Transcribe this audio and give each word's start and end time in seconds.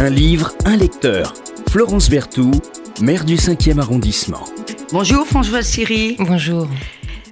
Un 0.00 0.10
livre, 0.10 0.52
un 0.64 0.76
lecteur. 0.76 1.34
Florence 1.70 2.08
Berthoud, 2.08 2.62
maire 3.00 3.24
du 3.24 3.34
5e 3.34 3.80
arrondissement. 3.80 4.44
Bonjour 4.92 5.26
Françoise 5.26 5.66
Siri. 5.66 6.14
Bonjour. 6.20 6.68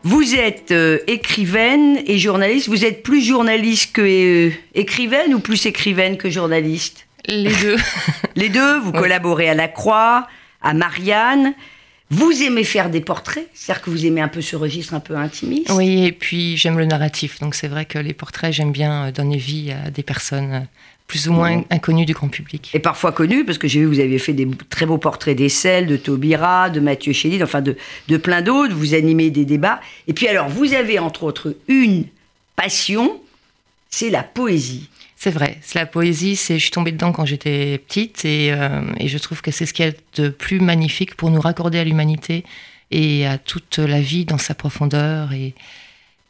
Vous 0.03 0.35
êtes 0.35 0.73
euh, 0.73 0.99
écrivaine 1.07 2.01
et 2.09 2.19
journaliste. 2.19 2.69
Vous 2.69 2.85
êtes 2.85 3.05
plus 3.05 3.23
journaliste 3.23 3.93
que 3.93 4.03
euh, 4.03 4.53
écrivaine 4.75 5.33
ou 5.33 5.39
plus 5.39 5.65
écrivaine 5.67 6.17
que 6.17 6.29
journaliste? 6.29 7.07
Les 7.29 7.55
deux. 7.55 7.77
Les 8.35 8.49
deux, 8.49 8.81
vous 8.81 8.91
collaborez 8.91 9.49
à 9.49 9.55
La 9.55 9.69
Croix, 9.69 10.27
à 10.61 10.75
Marianne. 10.75 11.55
Vous 12.11 12.43
aimez 12.43 12.65
faire 12.65 12.91
des 12.91 13.01
portraits 13.01 13.49
C'est-à-dire 13.55 13.83
que 13.83 13.91
vous 13.91 14.07
aimez 14.07 14.23
un 14.23 14.29
peu 14.29 14.41
ce 14.41 14.57
registre 14.57 14.95
un 14.95 15.01
peu 15.01 15.17
intimiste? 15.17 15.71
Oui, 15.71 16.05
et 16.05 16.13
puis 16.13 16.57
j'aime 16.57 16.79
le 16.79 16.85
narratif. 16.85 17.39
Donc 17.39 17.55
c'est 17.55 17.69
vrai 17.69 17.85
que 17.85 18.01
les 18.01 18.13
portraits, 18.13 18.53
j'aime 18.53 18.73
bien 18.73 19.05
euh, 19.05 19.13
donner 19.13 19.37
vie 19.37 19.71
à 19.71 19.91
des 19.91 20.03
personnes 20.03 20.67
plus 21.07 21.29
ou 21.29 21.33
moins 21.33 21.63
inconnues 21.71 22.05
du 22.05 22.15
grand 22.15 22.29
public. 22.29 22.71
Et 22.75 22.81
parfois 22.81 23.13
connues, 23.13 23.45
parce 23.45 23.59
que 23.59 23.69
j'ai 23.69 23.81
vu 23.81 23.87
que 23.87 23.95
vous 23.95 24.01
aviez 24.01 24.19
fait 24.19 24.33
des 24.33 24.49
très 24.71 24.87
beaux 24.87 24.99
portraits 24.99 25.37
d'Essel, 25.37 25.87
de 25.87 25.97
Taubira, 25.97 26.69
de 26.69 26.81
Mathieu 26.81 27.13
Chédid, 27.13 27.43
enfin 27.43 27.63
de, 27.63 27.77
de 28.09 28.17
plein 28.17 28.43
d'autres. 28.43 28.75
Vous 28.75 28.95
animez 28.95 29.31
des 29.31 29.45
débats. 29.45 29.81
Et 30.09 30.13
puis 30.13 30.27
alors, 30.27 30.49
vous 30.49 30.75
avez 30.75 30.99
entre 30.99 31.23
autres 31.23 31.55
une 31.69 32.07
passion, 32.57 33.21
c'est 33.89 34.11
la 34.11 34.25
poésie. 34.25 34.89
C'est 35.19 35.31
vrai, 35.31 35.59
c'est 35.63 35.79
la 35.79 35.87
poésie, 35.87 36.37
c'est, 36.37 36.59
je 36.59 36.63
suis 36.63 36.71
tombée 36.71 36.93
dedans 36.93 37.13
quand 37.13 37.25
j'étais 37.25 37.79
petite 37.79 38.25
et, 38.25 38.53
euh, 38.53 38.83
et 38.99 39.09
je 39.09 39.17
trouve 39.17 39.41
que 39.41 39.51
c'est 39.51 39.65
ce 39.65 39.73
qu'il 39.73 39.87
y 39.87 39.89
a 39.89 39.93
de 40.17 40.29
plus 40.29 40.61
magnifique 40.61 41.15
pour 41.15 41.31
nous 41.31 41.41
raccorder 41.41 41.79
à 41.79 41.85
l'humanité 41.85 42.45
et 42.91 43.27
à 43.27 43.39
toute 43.39 43.79
la 43.79 44.01
vie 44.01 44.27
dans 44.27 44.39
sa 44.39 44.55
profondeur 44.55 45.33
et, 45.33 45.55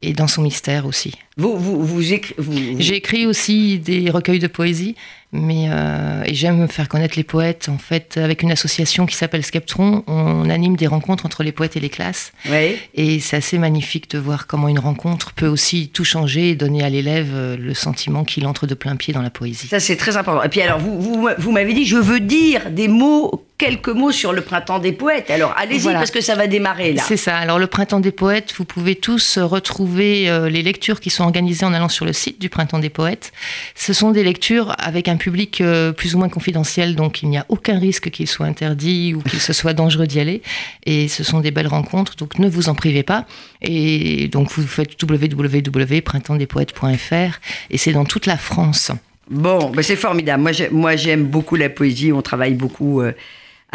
et 0.02 0.12
dans 0.12 0.28
son 0.28 0.42
mystère 0.42 0.86
aussi. 0.86 1.14
Vous, 1.38 1.54
vous, 1.58 1.84
vous, 1.84 2.02
écri- 2.14 2.32
vous- 2.38 2.76
J'ai 2.78 2.94
écrit 2.96 3.26
aussi 3.26 3.78
des 3.78 4.08
recueils 4.08 4.38
de 4.38 4.46
poésie, 4.46 4.94
mais 5.32 5.66
euh, 5.68 6.22
et 6.24 6.32
j'aime 6.32 6.66
faire 6.66 6.88
connaître 6.88 7.14
les 7.18 7.24
poètes. 7.24 7.68
En 7.68 7.76
fait, 7.76 8.16
avec 8.16 8.42
une 8.42 8.50
association 8.52 9.04
qui 9.04 9.16
s'appelle 9.16 9.44
Skeptron, 9.44 10.02
on 10.06 10.48
anime 10.48 10.76
des 10.76 10.86
rencontres 10.86 11.26
entre 11.26 11.42
les 11.42 11.52
poètes 11.52 11.76
et 11.76 11.80
les 11.80 11.90
classes. 11.90 12.32
Oui. 12.48 12.76
Et 12.94 13.20
c'est 13.20 13.36
assez 13.36 13.58
magnifique 13.58 14.08
de 14.10 14.18
voir 14.18 14.46
comment 14.46 14.68
une 14.68 14.78
rencontre 14.78 15.34
peut 15.34 15.46
aussi 15.46 15.90
tout 15.92 16.04
changer 16.04 16.50
et 16.50 16.54
donner 16.54 16.82
à 16.82 16.88
l'élève 16.88 17.28
euh, 17.34 17.58
le 17.58 17.74
sentiment 17.74 18.24
qu'il 18.24 18.46
entre 18.46 18.66
de 18.66 18.72
plein 18.74 18.96
pied 18.96 19.12
dans 19.12 19.20
la 19.20 19.28
poésie. 19.30 19.66
Ça, 19.66 19.78
c'est 19.78 19.96
très 19.96 20.16
important. 20.16 20.42
Et 20.42 20.48
puis, 20.48 20.62
alors, 20.62 20.78
vous, 20.78 20.98
vous, 21.02 21.28
vous 21.36 21.52
m'avez 21.52 21.74
dit, 21.74 21.84
je 21.84 21.96
veux 21.98 22.20
dire 22.20 22.70
des 22.70 22.88
mots, 22.88 23.44
quelques 23.58 23.88
mots 23.88 24.12
sur 24.12 24.32
le 24.32 24.40
printemps 24.40 24.78
des 24.78 24.92
poètes. 24.92 25.30
Alors, 25.30 25.54
allez-y, 25.58 25.80
Voilà. 25.80 25.98
parce 25.98 26.10
que 26.10 26.22
ça 26.22 26.34
va 26.34 26.46
démarrer, 26.46 26.94
là. 26.94 27.02
C'est 27.06 27.18
ça. 27.18 27.36
Alors 27.36 27.58
le 27.58 27.66
Printemps 27.66 28.00
des 28.00 28.10
Poètes, 28.12 28.54
vous 28.56 28.64
pouvez 28.64 28.94
tous 28.94 29.36
retrouver 29.38 30.30
euh, 30.30 30.48
les 30.48 30.62
lectures 30.62 30.98
qui 31.00 31.10
sont 31.10 31.25
organisées 31.26 31.66
en 31.66 31.72
allant 31.74 31.88
sur 31.90 32.04
le 32.06 32.12
site 32.12 32.40
du 32.40 32.48
Printemps 32.48 32.78
des 32.78 32.88
Poètes. 32.90 33.32
Ce 33.74 33.92
sont 33.92 34.10
des 34.10 34.24
lectures 34.24 34.74
avec 34.78 35.08
un 35.08 35.16
public 35.16 35.60
euh, 35.60 35.92
plus 35.92 36.14
ou 36.14 36.18
moins 36.18 36.28
confidentiel, 36.30 36.96
donc 36.96 37.22
il 37.22 37.28
n'y 37.28 37.36
a 37.38 37.44
aucun 37.50 37.78
risque 37.78 38.10
qu'il 38.10 38.26
soit 38.26 38.46
interdit 38.46 39.12
ou 39.14 39.20
qu'il 39.20 39.40
se 39.40 39.52
soit 39.52 39.74
dangereux 39.74 40.06
d'y 40.06 40.20
aller. 40.20 40.40
Et 40.86 41.08
ce 41.08 41.22
sont 41.22 41.40
des 41.40 41.50
belles 41.50 41.66
rencontres, 41.68 42.16
donc 42.16 42.38
ne 42.38 42.48
vous 42.48 42.68
en 42.70 42.74
privez 42.74 43.02
pas. 43.02 43.26
Et 43.62 44.28
donc 44.28 44.50
vous 44.52 44.66
faites 44.66 44.90
www.printemps-des-poètes.fr 45.02 47.40
et 47.70 47.78
c'est 47.78 47.92
dans 47.92 48.04
toute 48.04 48.26
la 48.26 48.36
France. 48.36 48.90
Bon, 49.28 49.70
ben, 49.70 49.82
c'est 49.82 49.96
formidable. 49.96 50.42
Moi, 50.42 50.52
j'ai- 50.52 50.68
moi, 50.70 50.96
j'aime 50.96 51.24
beaucoup 51.24 51.56
la 51.56 51.68
poésie. 51.68 52.12
On 52.12 52.22
travaille 52.22 52.54
beaucoup 52.54 53.00
euh, 53.00 53.12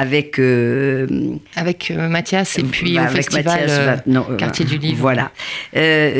avec. 0.02 0.40
euh, 0.40 1.08
Avec 1.56 1.92
euh, 1.92 2.08
Mathias 2.10 2.58
et 2.60 2.64
puis 2.64 2.96
bah, 2.96 3.02
au 3.02 3.06
avec 3.06 3.16
festival 3.18 3.46
Mathias 3.46 3.72
euh, 3.80 3.96
non, 4.08 4.24
Quartier 4.38 4.66
du 4.66 4.78
Livre. 4.78 5.00
Voilà. 5.02 5.32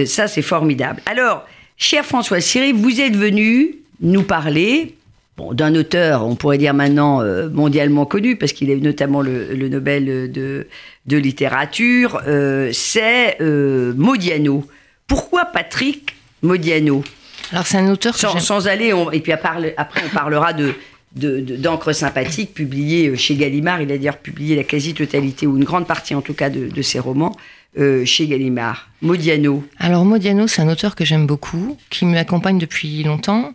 Ça, 0.06 0.28
c'est 0.28 0.42
formidable. 0.42 1.02
Alors, 1.06 1.46
cher 1.78 2.06
François 2.06 2.42
Siri, 2.42 2.72
vous 2.72 3.02
êtes 3.02 3.16
venu 3.16 3.76
nous 4.02 4.24
parler 4.24 4.96
bon, 5.38 5.54
d'un 5.54 5.76
auteur, 5.76 6.26
on 6.26 6.36
pourrait 6.36 6.58
dire 6.58 6.74
maintenant 6.74 7.22
euh, 7.22 7.50
mondialement 7.50 8.06
connu, 8.06 8.36
parce 8.36 8.54
qu'il 8.54 8.70
eu 8.74 8.82
notamment 8.82 9.22
le, 9.22 9.54
le 9.54 9.70
Nobel 9.70 10.32
de, 10.32 10.68
de 11.06 11.18
littérature, 11.18 12.22
euh, 12.28 12.70
c'est 12.74 13.38
euh, 13.42 13.94
Modiano. 13.96 14.66
Pourquoi 15.08 15.46
Patrick 15.46 16.16
Modiano? 16.42 17.04
Alors 17.52 17.68
c'est 17.68 17.78
un 17.78 17.92
auteur 17.92 18.16
sans, 18.16 18.40
sans 18.40 18.68
aller, 18.68 18.94
on- 18.94 19.12
et 19.12 19.20
puis 19.20 19.34
à 19.34 19.38
parle- 19.38 19.74
après 19.76 20.02
on 20.06 20.10
parlera 20.16 20.54
de 20.54 20.74
de- 21.16 21.40
de- 21.42 21.56
d'encre 21.58 21.94
sympathique 21.94 22.54
publié 22.54 23.08
euh, 23.10 23.16
chez 23.16 23.36
Gallimard. 23.36 23.82
Il 23.82 23.92
a 23.92 23.98
d'ailleurs 23.98 24.18
publié 24.18 24.56
la 24.56 24.64
quasi-totalité, 24.64 25.48
ou 25.48 25.58
une 25.58 25.64
grande 25.64 25.88
partie 25.88 26.16
en 26.16 26.22
tout 26.22 26.34
cas, 26.34 26.50
de, 26.50 26.68
de 26.70 26.82
ses 26.82 27.00
romans 27.00 27.36
euh, 27.78 28.04
chez 28.06 28.28
Gallimard. 28.28 28.90
Modiano. 29.02 29.64
Alors 29.78 30.06
Modiano, 30.06 30.48
c'est 30.48 30.62
un 30.62 30.70
auteur 30.70 30.96
que 30.96 31.06
j'aime 31.06 31.26
beaucoup, 31.28 31.78
qui 31.90 32.06
m'accompagne 32.06 32.58
depuis 32.58 33.04
longtemps. 33.04 33.52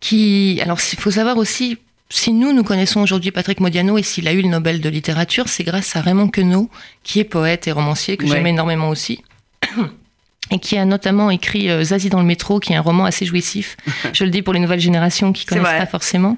Qui, 0.00 0.60
alors 0.62 0.78
il 0.92 0.98
faut 0.98 1.10
savoir 1.10 1.38
aussi, 1.38 1.78
si 2.10 2.32
nous 2.32 2.52
nous 2.52 2.62
connaissons 2.62 3.00
aujourd'hui 3.00 3.30
Patrick 3.30 3.60
Modiano 3.60 3.96
et 3.96 4.02
s'il 4.02 4.28
a 4.28 4.32
eu 4.34 4.42
le 4.42 4.48
Nobel 4.48 4.80
de 4.82 4.88
littérature, 4.90 5.48
c'est 5.48 5.64
grâce 5.64 5.96
à 5.96 6.02
Raymond 6.02 6.28
Queneau, 6.28 6.68
qui 7.02 7.20
est 7.20 7.24
poète 7.24 7.66
et 7.68 7.72
romancier 7.72 8.16
que 8.18 8.24
Ouais. 8.24 8.30
j'aime 8.32 8.46
énormément 8.46 8.90
aussi. 8.90 9.22
Et 10.50 10.58
qui 10.58 10.76
a 10.76 10.84
notamment 10.84 11.30
écrit 11.30 11.70
euh, 11.70 11.82
Zazie 11.84 12.10
dans 12.10 12.20
le 12.20 12.26
métro, 12.26 12.60
qui 12.60 12.74
est 12.74 12.76
un 12.76 12.82
roman 12.82 13.06
assez 13.06 13.24
jouissif. 13.24 13.76
Je 14.12 14.24
le 14.24 14.30
dis 14.30 14.42
pour 14.42 14.52
les 14.52 14.60
nouvelles 14.60 14.78
générations 14.80 15.32
qui 15.32 15.46
connaissent 15.46 15.64
pas 15.64 15.86
forcément. 15.86 16.36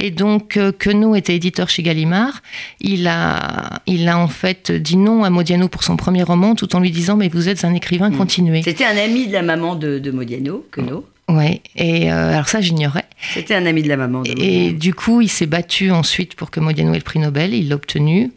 Et 0.00 0.10
donc, 0.12 0.56
euh, 0.56 0.70
Queneau 0.70 1.16
était 1.16 1.34
éditeur 1.34 1.68
chez 1.68 1.82
Gallimard. 1.82 2.40
Il 2.80 3.08
a, 3.08 3.80
il 3.86 4.08
a 4.08 4.16
en 4.16 4.28
fait 4.28 4.70
dit 4.70 4.96
non 4.96 5.24
à 5.24 5.30
Modiano 5.30 5.66
pour 5.68 5.82
son 5.82 5.96
premier 5.96 6.22
roman, 6.22 6.54
tout 6.54 6.74
en 6.76 6.80
lui 6.80 6.92
disant 6.92 7.16
Mais 7.16 7.28
vous 7.28 7.48
êtes 7.48 7.64
un 7.64 7.74
écrivain, 7.74 8.10
Mm. 8.10 8.16
continuez. 8.16 8.62
C'était 8.62 8.84
un 8.84 8.96
ami 8.96 9.26
de 9.26 9.32
la 9.32 9.42
maman 9.42 9.74
de, 9.74 9.98
de 9.98 10.10
Modiano, 10.12 10.64
Queneau. 10.70 11.04
Ouais, 11.28 11.62
et 11.76 12.12
euh, 12.12 12.34
alors 12.34 12.48
ça, 12.48 12.60
j'ignorais. 12.60 13.04
C'était 13.34 13.54
un 13.54 13.66
ami 13.66 13.82
de 13.82 13.88
la 13.88 13.96
maman 13.96 14.22
de 14.22 14.30
Et 14.30 14.34
Modiano. 14.34 14.78
du 14.78 14.94
coup, 14.94 15.20
il 15.20 15.28
s'est 15.28 15.46
battu 15.46 15.90
ensuite 15.90 16.34
pour 16.36 16.50
que 16.52 16.60
Modiano 16.60 16.92
ait 16.94 16.98
le 16.98 17.02
prix 17.02 17.18
Nobel. 17.18 17.54
Il 17.54 17.68
l'a 17.70 17.74
obtenu. 17.74 18.30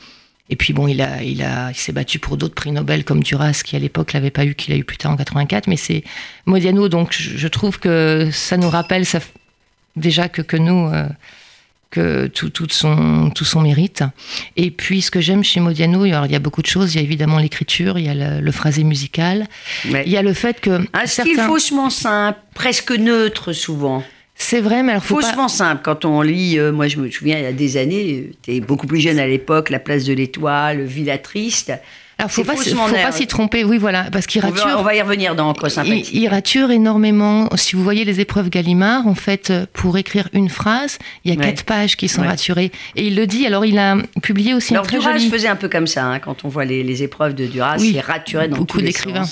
Et 0.50 0.56
puis 0.56 0.74
bon, 0.74 0.88
il 0.88 1.02
a, 1.02 1.24
il 1.24 1.42
a, 1.42 1.72
il 1.72 1.76
s'est 1.76 1.92
battu 1.92 2.20
pour 2.20 2.38
d'autres 2.38 2.54
prix 2.54 2.72
Nobel 2.72 3.04
comme 3.04 3.24
Duras, 3.24 3.62
qui 3.66 3.76
à 3.76 3.80
l'époque 3.80 4.14
l'avait 4.14 4.30
pas 4.30 4.46
eu, 4.46 4.54
qu'il 4.54 4.74
a 4.74 4.78
eu 4.78 4.84
plus 4.84 4.98
tard 4.98 5.12
en 5.12 5.16
84. 5.18 5.68
Mais 5.68 5.78
c'est 5.78 6.04
Modiano, 6.46 6.88
donc 6.88 7.14
je, 7.14 7.48
trouve 7.48 7.80
que 7.80 8.30
ça 8.32 8.56
nous 8.58 8.70
rappelle 8.70 9.06
ça, 9.06 9.20
déjà 9.96 10.30
que 10.30 10.42
que 10.44 10.58
nous. 10.58 10.88
euh, 10.94 11.08
que 11.92 12.28
tout, 12.28 12.50
tout, 12.50 12.68
son, 12.70 13.30
tout 13.34 13.46
son 13.46 13.62
mérite. 13.62 14.04
Et 14.58 14.70
puis, 14.70 15.02
ce 15.02 15.10
que 15.10 15.22
j'aime 15.22 15.46
chez 15.46 15.62
Modiano, 15.62 16.04
alors, 16.04 16.26
il 16.26 16.32
y 16.34 16.36
a 16.36 16.40
beaucoup 16.40 16.62
de 16.62 16.68
choses. 16.68 16.94
Il 16.94 16.98
y 16.98 17.00
a 17.00 17.04
évidemment 17.04 17.38
l'écriture, 17.40 17.98
il 17.98 18.06
y 18.06 18.10
a 18.10 18.14
le, 18.14 18.42
le 18.42 18.52
phrasé 18.52 18.84
musical, 18.84 19.48
Ouais. 19.90 20.04
il 20.06 20.12
y 20.12 20.18
a 20.18 20.22
le 20.22 20.34
fait 20.34 20.60
que 20.60 20.82
Un 20.92 21.06
style 21.06 21.40
faussement 21.40 21.90
simple, 21.90 22.38
presque 22.54 22.92
neutre 22.92 23.54
souvent. 23.54 24.04
C'est 24.38 24.60
vrai, 24.62 24.84
mais 24.84 24.92
alors 24.92 25.04
faut 25.04 25.16
pas- 25.16 25.22
Faussement 25.28 25.48
simple. 25.48 25.82
Quand 25.84 26.06
on 26.06 26.22
lit, 26.22 26.60
euh, 26.60 26.72
moi 26.72 26.88
je 26.88 26.98
me 26.98 27.10
souviens 27.10 27.38
il 27.38 27.44
y 27.44 27.48
a 27.48 27.54
des 27.54 27.78
années, 27.78 28.32
tu 28.44 28.54
es 28.54 28.60
beaucoup 28.60 28.86
plus 28.88 29.00
jeune 29.00 29.18
à 29.20 29.28
l'époque, 29.28 29.70
La 29.70 29.80
place 29.80 30.04
de 30.06 30.14
l'étoile, 30.14 30.82
Villa 30.84 31.18
Triste. 31.18 31.72
Alors, 32.18 32.32
faut 32.32 32.44
C'est 32.44 32.48
pas, 32.48 32.56
faut 32.56 32.96
pas 32.96 33.12
s'y 33.12 33.28
tromper, 33.28 33.66
oui, 33.66 33.78
voilà, 33.78 34.06
parce 34.10 34.26
qu'il 34.26 34.42
va, 34.42 34.48
rature. 34.50 34.78
on 34.80 34.84
va 34.84 34.96
y 34.96 35.02
revenir 35.02 35.36
dans 35.36 35.54
sympathique. 35.54 36.10
Il, 36.14 36.22
il 36.24 36.28
rature 36.30 36.72
énormément. 36.72 37.50
Si 37.58 37.76
vous 37.76 37.84
voyez 37.84 38.06
les 38.06 38.22
épreuves 38.22 38.50
Gallimard, 38.50 39.06
en 39.06 39.16
fait, 39.16 39.50
euh, 39.50 39.66
pour 39.74 39.98
écrire 39.98 40.30
une 40.32 40.48
phrase, 40.48 40.98
il 41.26 41.34
y 41.34 41.36
a 41.36 41.38
Ouais. 41.38 41.46
quatre 41.48 41.64
pages 41.66 41.98
qui 41.98 42.08
sont 42.08 42.22
Ouais. 42.22 42.28
raturées. 42.30 42.72
Et 42.96 43.08
il 43.08 43.18
le 43.18 43.28
dit. 43.28 43.46
Alors, 43.46 43.66
il 43.66 43.78
a 43.78 43.98
publié 44.22 44.54
aussi 44.54 44.74
Alors 44.74 44.86
un 44.86 44.88
très 44.88 45.00
Duras 45.00 45.20
faisait 45.30 45.50
un 45.50 45.58
peu 45.58 45.68
comme 45.68 45.88
ça, 45.88 46.06
hein, 46.06 46.20
quand 46.20 46.46
on 46.46 46.48
voit 46.48 46.64
les, 46.64 46.84
les 46.84 47.04
épreuves 47.04 47.36
de 47.36 47.48
Duras, 47.48 47.76
Oui, 47.80 47.92
il 47.96 48.00
raturait 48.00 48.48
dans 48.48 48.56
beaucoup 48.58 48.78
tous 48.78 48.80
les 48.80 48.88
d'écrivains. 48.88 49.26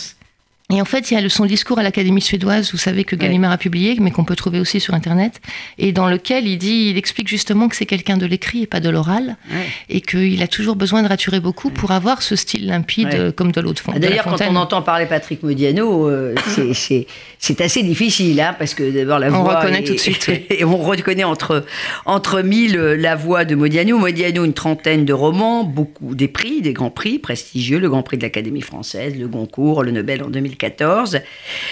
Et 0.73 0.81
en 0.81 0.85
fait, 0.85 1.11
il 1.11 1.13
y 1.13 1.17
a 1.17 1.21
le- 1.21 1.29
son 1.29 1.45
discours 1.45 1.77
à 1.79 1.83
l'Académie 1.83 2.21
suédoise, 2.21 2.71
vous 2.71 2.77
savez 2.77 3.03
que 3.03 3.15
Gallimard 3.15 3.51
a 3.51 3.57
publié, 3.57 3.95
mais 3.99 4.11
qu'on 4.11 4.23
peut 4.23 4.35
trouver 4.35 4.59
aussi 4.59 4.79
sur 4.79 4.93
Internet, 4.93 5.39
et 5.77 5.91
dans 5.91 6.07
lequel 6.07 6.47
il 6.47 6.57
dit, 6.57 6.87
il 6.89 6.97
explique 6.97 7.27
justement 7.27 7.67
que 7.69 7.75
c'est 7.75 7.85
quelqu'un 7.85 8.17
de 8.17 8.25
l'écrit 8.25 8.63
et 8.63 8.67
pas 8.67 8.79
de 8.79 8.89
l'oral, 8.89 9.37
Ouais. 9.51 9.57
et 9.89 10.01
qu'il 10.01 10.41
a 10.41 10.47
toujours 10.47 10.75
besoin 10.75 11.03
de 11.03 11.07
raturer 11.07 11.39
beaucoup 11.39 11.69
pour 11.69 11.91
avoir 11.91 12.21
ce 12.21 12.35
style 12.35 12.65
limpide 12.67 13.09
euh, 13.13 13.31
comme 13.31 13.51
de 13.51 13.61
l'eau 13.61 13.73
de 13.73 13.79
fond. 13.79 13.91
D'ailleurs, 13.95 14.23
quand 14.25 14.41
on 14.49 14.55
entend 14.55 14.81
parler 14.81 15.05
Patrick 15.05 15.43
Modiano, 15.43 16.09
euh, 16.09 16.33
c'est- 16.73 17.61
assez 17.61 17.83
difficile, 17.83 18.39
hein, 18.41 18.55
parce 18.57 18.73
que 18.73 18.89
d'abord 18.91 19.19
la 19.19 19.27
On 19.31 19.43
voix. 19.43 19.59
reconnaît 19.59 19.81
est- 19.81 19.83
tout 19.83 19.93
de 19.93 19.99
suite. 19.99 20.29
Et 20.49 20.63
on 20.65 20.77
reconnaît 20.77 21.23
entre, 21.23 21.65
entre 22.05 22.41
mille 22.41 22.77
euh, 22.77 22.95
la 22.97 23.15
voix 23.15 23.45
de 23.45 23.55
Modiano. 23.55 23.97
Modiano, 23.99 24.43
une 24.45 24.53
trentaine 24.53 25.05
de 25.05 25.13
romans, 25.13 25.63
beaucoup 25.63 26.15
des 26.15 26.27
prix, 26.27 26.61
des 26.61 26.73
grands 26.73 26.89
prix 26.89 27.19
prestigieux, 27.19 27.79
le 27.79 27.89
Grand 27.89 28.01
Prix 28.03 28.17
de 28.17 28.23
l'Académie 28.23 28.61
française, 28.61 29.15
le 29.17 29.27
Goncourt, 29.27 29.83
le 29.83 29.91
Nobel 29.91 30.23
en 30.23 30.29
2014. 30.63 31.19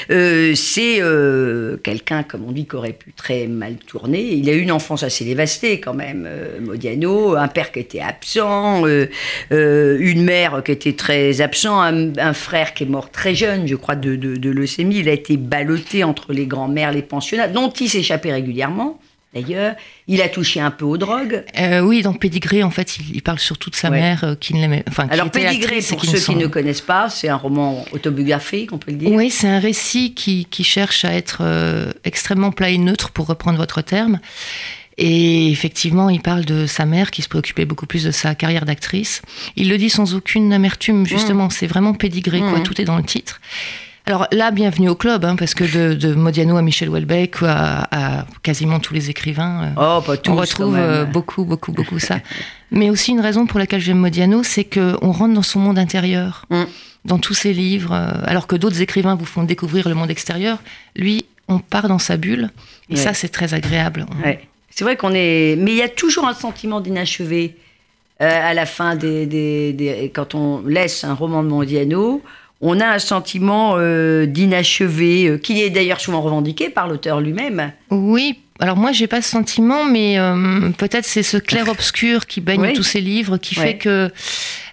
Euh, 0.09 0.53
c'est 0.55 1.01
euh, 1.01 1.77
quelqu'un, 1.77 2.23
comme 2.23 2.45
on 2.45 2.51
dit, 2.51 2.65
qui 2.65 2.75
aurait 2.75 2.93
pu 2.93 3.13
très 3.13 3.47
mal 3.47 3.75
tourner. 3.75 4.21
Il 4.21 4.49
a 4.49 4.53
eu 4.53 4.59
une 4.61 4.71
enfance 4.71 5.03
assez 5.03 5.25
dévastée 5.25 5.79
quand 5.79 5.93
même, 5.93 6.25
euh, 6.27 6.59
Modiano, 6.59 7.35
un 7.35 7.47
père 7.47 7.71
qui 7.71 7.79
était 7.79 8.01
absent, 8.01 8.85
une 9.51 10.23
mère 10.23 10.61
qui 10.63 10.71
était 10.71 10.93
très 10.93 11.41
absent, 11.41 11.81
un, 11.81 12.33
frère 12.33 12.73
qui 12.73 12.83
est 12.83 12.87
mort 12.87 13.11
très 13.11 13.35
jeune, 13.35 13.67
je 13.67 13.75
crois, 13.75 13.95
de, 13.95 14.15
de, 14.15 14.35
de 14.35 14.49
leucémie. 14.49 14.99
Il 14.99 15.09
a 15.09 15.13
été 15.13 15.37
ballotté 15.37 16.03
entre 16.03 16.33
les 16.33 16.45
grands-mères, 16.45 16.91
les 16.91 17.01
pensionnats, 17.01 17.47
dont 17.47 17.69
il 17.69 17.89
s'échappait 17.89 18.31
régulièrement. 18.31 18.99
D'ailleurs, 19.33 19.75
il 20.07 20.21
a 20.21 20.27
touché 20.27 20.59
un 20.59 20.71
peu 20.71 20.83
aux 20.83 20.97
drogues. 20.97 21.45
Euh, 21.57 21.79
oui, 21.79 22.01
dans 22.01 22.13
Pédigré, 22.13 22.63
en 22.63 22.69
fait, 22.69 22.97
il, 22.97 23.15
il 23.15 23.21
parle 23.21 23.39
surtout 23.39 23.69
de 23.69 23.75
sa 23.75 23.89
Ouais. 23.89 23.99
mère 23.99 24.23
euh, 24.25 24.35
qui 24.35 24.53
ne 24.53 24.59
l'aimait. 24.59 24.83
Enfin, 24.89 25.07
Alors, 25.09 25.31
Pédigré, 25.31 25.79
pour 25.81 26.01
qui 26.01 26.07
ceux 26.07 26.19
qui 26.19 26.35
ne 26.35 26.47
connaissent 26.47 26.81
pas, 26.81 27.09
c'est 27.09 27.29
un 27.29 27.37
roman 27.37 27.85
autobiographique, 27.93 28.73
on 28.73 28.77
peut 28.77 28.91
le 28.91 28.97
dire. 28.97 29.09
Oui, 29.11 29.29
c'est 29.29 29.47
un 29.47 29.59
récit 29.59 30.13
qui, 30.13 30.45
qui 30.45 30.65
cherche 30.65 31.05
à 31.05 31.13
être 31.13 31.37
euh, 31.41 31.93
extrêmement 32.03 32.51
plat 32.51 32.69
et 32.69 32.77
neutre, 32.77 33.11
pour 33.11 33.27
reprendre 33.27 33.57
votre 33.57 33.81
terme. 33.81 34.19
Et 34.97 35.49
effectivement, 35.49 36.09
il 36.09 36.21
parle 36.21 36.43
de 36.43 36.65
sa 36.67 36.85
mère 36.85 37.09
qui 37.09 37.21
se 37.21 37.29
préoccupait 37.29 37.63
beaucoup 37.65 37.85
plus 37.85 38.03
de 38.03 38.11
sa 38.11 38.35
carrière 38.35 38.65
d'actrice. 38.65 39.21
Il 39.55 39.69
le 39.69 39.77
dit 39.77 39.89
sans 39.89 40.13
aucune 40.13 40.51
amertume, 40.51 41.07
justement. 41.07 41.49
C'est 41.49 41.67
vraiment 41.67 41.93
pédigré, 41.93 42.39
quoi. 42.39 42.59
Mmh. 42.59 42.63
Tout 42.63 42.81
est 42.81 42.85
dans 42.85 42.97
le 42.97 43.03
titre. 43.03 43.39
Alors 44.11 44.27
là, 44.33 44.51
bienvenue 44.51 44.89
au 44.89 44.95
club, 44.95 45.23
hein, 45.23 45.37
parce 45.37 45.53
que 45.53 45.63
de, 45.63 45.93
de 45.93 46.13
Modiano 46.13 46.57
à 46.57 46.61
Michel 46.61 46.89
Houellebecq 46.89 47.37
à, 47.43 48.19
à 48.19 48.25
quasiment 48.43 48.81
tous 48.81 48.93
les 48.93 49.09
écrivains, 49.09 49.71
euh, 49.77 49.97
Oh, 49.99 50.01
pas 50.01 50.17
tous, 50.17 50.31
on 50.31 50.35
retrouve 50.35 50.75
euh, 50.77 51.05
beaucoup, 51.05 51.45
beaucoup, 51.45 51.71
beaucoup 51.71 51.97
ça. 51.97 52.17
Mais 52.71 52.89
aussi 52.89 53.11
une 53.11 53.21
raison 53.21 53.45
pour 53.45 53.57
laquelle 53.57 53.79
j'aime 53.79 53.99
Modiano, 53.99 54.43
c'est 54.43 54.65
qu'on 54.65 55.13
rentre 55.13 55.33
dans 55.33 55.41
son 55.41 55.59
monde 55.61 55.79
intérieur, 55.79 56.43
Mm. 56.49 56.63
dans 57.05 57.19
tous 57.19 57.33
ses 57.33 57.53
livres, 57.53 57.93
euh, 57.93 58.11
alors 58.25 58.47
que 58.47 58.57
d'autres 58.57 58.81
écrivains 58.81 59.15
vous 59.15 59.23
font 59.23 59.43
découvrir 59.43 59.87
le 59.87 59.95
monde 59.95 60.11
extérieur. 60.11 60.57
Lui, 60.97 61.23
on 61.47 61.59
part 61.59 61.87
dans 61.87 61.97
sa 61.99 62.17
bulle, 62.17 62.49
et 62.89 62.95
Ouais. 62.95 62.99
ça, 62.99 63.13
c'est 63.13 63.29
très 63.29 63.53
agréable. 63.53 64.05
Ouais. 64.25 64.41
C'est 64.71 64.83
vrai 64.83 64.97
qu'on 64.97 65.13
est. 65.13 65.55
Mais 65.57 65.71
il 65.71 65.77
y 65.77 65.81
a 65.83 65.87
toujours 65.89 66.27
un 66.27 66.33
sentiment 66.33 66.81
d'inachevé 66.81 67.55
euh, 68.21 68.29
à 68.29 68.53
la 68.53 68.65
fin 68.65 68.97
des, 68.97 69.25
des- 69.25 69.71
des- 69.71 70.11
Quand 70.13 70.35
on 70.35 70.61
laisse 70.67 71.05
un 71.05 71.13
roman 71.13 71.43
de 71.43 71.47
Mondiano, 71.47 72.21
on 72.61 72.79
a 72.79 72.85
un 72.87 72.99
sentiment 72.99 73.73
euh, 73.77 74.25
d'inachevé, 74.25 75.27
euh, 75.27 75.37
qui 75.37 75.61
est 75.61 75.69
d'ailleurs 75.69 75.99
souvent 75.99 76.21
revendiqué 76.21 76.69
par 76.69 76.87
l'auteur 76.87 77.19
lui-même. 77.21 77.71
Oui, 77.89 78.39
alors 78.59 78.77
moi, 78.77 78.91
j'ai 78.91 79.07
pas 79.07 79.21
ce 79.23 79.29
sentiment, 79.31 79.85
mais 79.85 80.19
euh, 80.19 80.69
peut-être 80.77 81.05
c'est 81.05 81.23
ce 81.23 81.37
clair-obscur 81.37 82.25
qui 82.27 82.41
baigne 82.41 82.61
Oui. 82.61 82.73
tous 82.73 82.83
ces 82.83 83.01
livres 83.01 83.37
qui 83.37 83.55
fait 83.55 83.77
que 83.77 84.11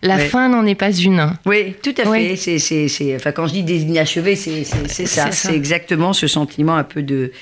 la 0.03 0.19
fin 0.19 0.49
n'en 0.51 0.67
est 0.67 0.75
pas 0.75 0.93
une. 0.93 1.33
Oui, 1.47 1.75
tout 1.83 1.95
à 1.97 2.05
fait. 2.13 2.37
C'est, 2.37 2.59
c'est, 2.59 2.89
c'est- 2.89 3.17
Enfin, 3.17 3.33
quand 3.33 3.47
je 3.47 3.53
dis 3.55 3.63
des 3.63 3.83
inachevés, 3.83 4.37
c'est, 4.37 4.65
ça. 4.65 5.33
C'est 5.33 5.55
exactement 5.55 6.13
ce 6.13 6.27
sentiment 6.27 6.77
un 6.77 6.85
peu 6.85 7.03
de, 7.03 7.33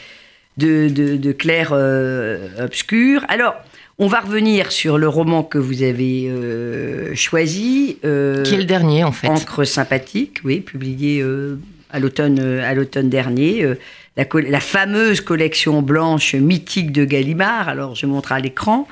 de, 0.59 0.89
de, 0.89 1.17
de 1.17 1.33
clair 1.33 1.71
euh, 1.73 2.65
obscur. 2.65 3.25
Alors, 3.29 3.57
on 3.99 4.07
va 4.09 4.21
revenir 4.21 4.73
sur 4.73 4.99
le 4.99 5.09
roman 5.09 5.43
que 5.43 5.59
vous 5.59 5.83
avez 5.83 6.27
euh, 6.29 7.15
choisi. 7.15 7.99
euh, 8.05 8.43
Qui 8.43 8.55
est 8.55 8.59
le 8.59 8.65
dernier, 8.65 9.05
en 9.05 9.13
fait. 9.13 9.29
Encre 9.29 9.65
sympathique, 9.67 10.39
oui, 10.45 10.61
publié 10.61 11.21
euh, 11.23 11.57
à 11.91 11.99
l'automne 11.99 12.39
euh, 12.41 12.63
à 12.69 12.75
l'automne 12.75 13.09
dernier. 13.09 13.63
euh, 13.65 13.75
la, 14.17 14.61
fameuse 14.61 15.21
collection 15.21 15.83
blanche 15.83 16.35
mythique 16.35 16.91
de 16.91 17.05
Gallimard. 17.05 17.69
Alors, 17.69 17.95
je 17.95 18.07
montre 18.07 18.33
à 18.33 18.41
l'écran 18.41 18.89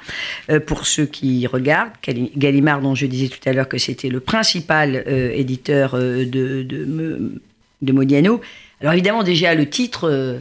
euh, 0.50 0.60
pour 0.60 0.86
ceux 0.86 1.06
qui 1.06 1.46
regardent. 1.46 1.92
Gallimard, 2.36 2.82
dont 2.82 2.94
je 2.94 3.06
disais 3.06 3.28
tout 3.28 3.46
à 3.48 3.52
l'heure 3.54 3.68
que 3.68 3.78
c'était 3.78 4.10
le 4.10 4.20
principal 4.20 5.02
euh, 5.06 5.30
éditeur 5.34 5.94
euh, 5.94 6.26
de, 6.26 6.62
de, 6.62 7.32
de 7.80 7.92
Modiano. 7.92 8.40
Alors, 8.82 8.92
évidemment, 8.92 9.22
déjà, 9.22 9.54
le 9.54 9.66
titre 9.68 10.08
euh, 10.10 10.38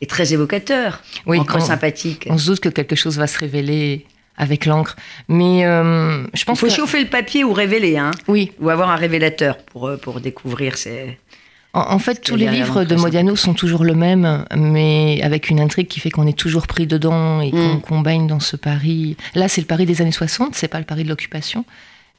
est 0.00 0.08
très 0.10 0.32
évocateur. 0.32 1.02
Oui, 1.26 1.38
Encre 1.38 1.56
on- 1.56 1.60
sympathique. 1.60 2.26
On 2.30 2.38
se 2.38 2.46
doute 2.46 2.60
que 2.60 2.68
quelque 2.68 2.96
chose 2.96 3.18
va 3.18 3.26
se 3.26 3.38
révéler 3.38 4.06
avec 4.36 4.64
l'encre. 4.66 4.96
Mais 5.28 5.66
euh, 5.66 6.22
je 6.34 6.42
Il 6.42 6.44
pense 6.46 6.58
faut 6.60 6.66
que... 6.66 6.72
chauffer 6.72 7.00
le 7.02 7.08
papier 7.10 7.44
ou 7.44 7.52
révéler, 7.52 7.98
hein, 7.98 8.10
Oui, 8.28 8.52
ou 8.60 8.70
avoir 8.70 8.90
un 8.90 8.96
révélateur 8.96 9.58
pour, 9.58 9.88
euh, 9.88 9.96
pour 9.98 10.20
découvrir 10.22 10.78
ces... 10.78 11.18
en, 11.74 11.80
en 11.92 11.98
fait, 11.98 12.22
tous 12.22 12.36
les 12.36 12.48
livres 12.48 12.84
de 12.84 12.94
Modiano 12.96 13.36
sont 13.36 13.52
toujours 13.52 13.84
le 13.84 13.94
même, 13.94 14.46
mais 14.56 15.20
avec 15.22 15.50
une 15.50 15.60
intrigue 15.60 15.88
qui 15.88 16.00
fait 16.00 16.10
qu'on 16.10 16.26
est 16.26 16.36
toujours 16.38 16.66
pris 16.66 16.86
dedans 16.86 17.42
et 17.42 17.50
qu'on 17.50 17.74
Mm. 17.74 17.80
qu'on 17.82 18.00
baigne 18.00 18.26
dans 18.26 18.40
ce 18.40 18.56
Paris. 18.56 19.16
Là, 19.34 19.48
c'est 19.48 19.60
le 19.60 19.66
Paris 19.66 19.84
des 19.84 20.00
années 20.00 20.10
60, 20.12 20.54
c'est 20.54 20.68
pas 20.68 20.78
le 20.78 20.86
Paris 20.86 21.04
de 21.04 21.08
l'occupation. 21.10 21.66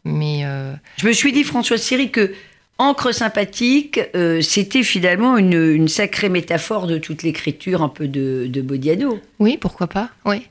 Mais 0.06 0.42
euh, 0.46 0.74
Je 0.98 1.08
me 1.08 1.14
suis 1.14 1.32
dit, 1.32 1.44
Françoise 1.44 1.82
Siri, 1.82 2.12
que 2.12 2.34
Encre 2.82 3.14
sympathique, 3.14 4.00
euh, 4.16 4.42
c'était 4.42 4.82
finalement 4.82 5.38
une, 5.38 5.54
une 5.54 5.88
sacrée 5.88 6.30
métaphore 6.30 6.88
de 6.88 6.98
toute 6.98 7.22
l'écriture 7.22 7.84
un 7.84 7.90
peu 7.90 8.08
de, 8.08 8.48
de 8.50 8.62
Bodiano. 8.62 9.20
oui, 9.38 9.58
pourquoi 9.62 9.86
pas 9.86 10.10
Oui. 10.26 10.48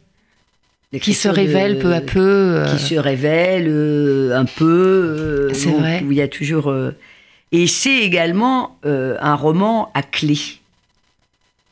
Qui 1.00 1.12
se 1.12 1.26
de- 1.26 1.34
révèle 1.34 1.80
peu 1.80 1.92
à 1.92 2.00
peu. 2.00 2.20
euh, 2.20 2.76
Qui 2.76 2.78
se 2.84 2.94
révèle 2.94 3.66
euh, 3.68 4.36
un 4.38 4.44
peu. 4.44 5.48
C'est 5.54 5.70
vrai. 5.72 6.04
Où 6.06 6.12
il 6.12 6.18
y 6.18 6.22
a 6.22 6.28
toujours. 6.28 6.72
et 7.50 7.66
c'est 7.66 7.98
également 7.98 8.76
un 8.84 9.34
roman 9.34 9.90
à 9.94 10.02
clé. 10.04 10.38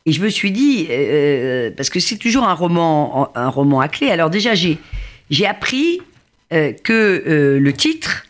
Et 0.06 0.12
je 0.12 0.20
me 0.22 0.28
suis 0.28 0.50
dit, 0.50 0.88
parce 1.76 1.88
que 1.90 2.00
c'est 2.00 2.16
toujours 2.16 2.44
un 2.48 2.54
roman, 2.54 3.30
un 3.36 3.48
roman 3.48 3.80
à 3.80 3.86
clé. 3.88 4.08
Alors 4.10 4.30
déjà, 4.30 4.54
j'ai 4.56 4.78
j'ai 5.30 5.46
appris 5.46 6.00
que 6.50 7.58
le 7.60 7.72
titre 7.72 8.26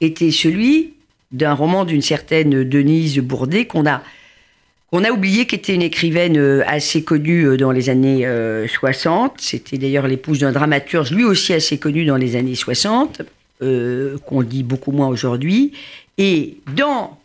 était 0.00 0.30
celui 0.32 0.94
d'un 1.32 1.54
roman 1.54 1.84
d'une 1.84 2.02
certaine 2.02 2.64
Denise 2.64 3.18
Bourdet 3.18 3.66
qu'on 3.66 3.86
a 3.86 4.02
qu'on 4.90 5.04
a 5.04 5.10
oublié 5.10 5.46
qui 5.46 5.54
était 5.54 5.74
une 5.74 5.82
écrivaine 5.82 6.36
euh, 6.36 6.64
assez 6.66 7.04
connue 7.04 7.46
euh, 7.46 7.56
dans 7.56 7.70
les 7.70 7.90
années 7.90 8.26
euh, 8.26 8.66
60. 8.66 9.34
C'était 9.40 9.78
d'ailleurs 9.78 10.08
l'épouse 10.08 10.40
d'un 10.40 10.50
dramaturge, 10.50 11.12
lui 11.12 11.22
aussi 11.22 11.52
assez 11.52 11.78
connu 11.78 12.04
dans 12.04 12.16
les 12.16 12.34
années 12.34 12.56
60, 12.56 13.22
euh, 13.62 14.18
qu'on 14.26 14.42
dit 14.42 14.64
beaucoup 14.64 14.90
moins 14.90 15.06
aujourd'hui. 15.06 15.72
Et 16.18 16.56
dans 16.74 17.20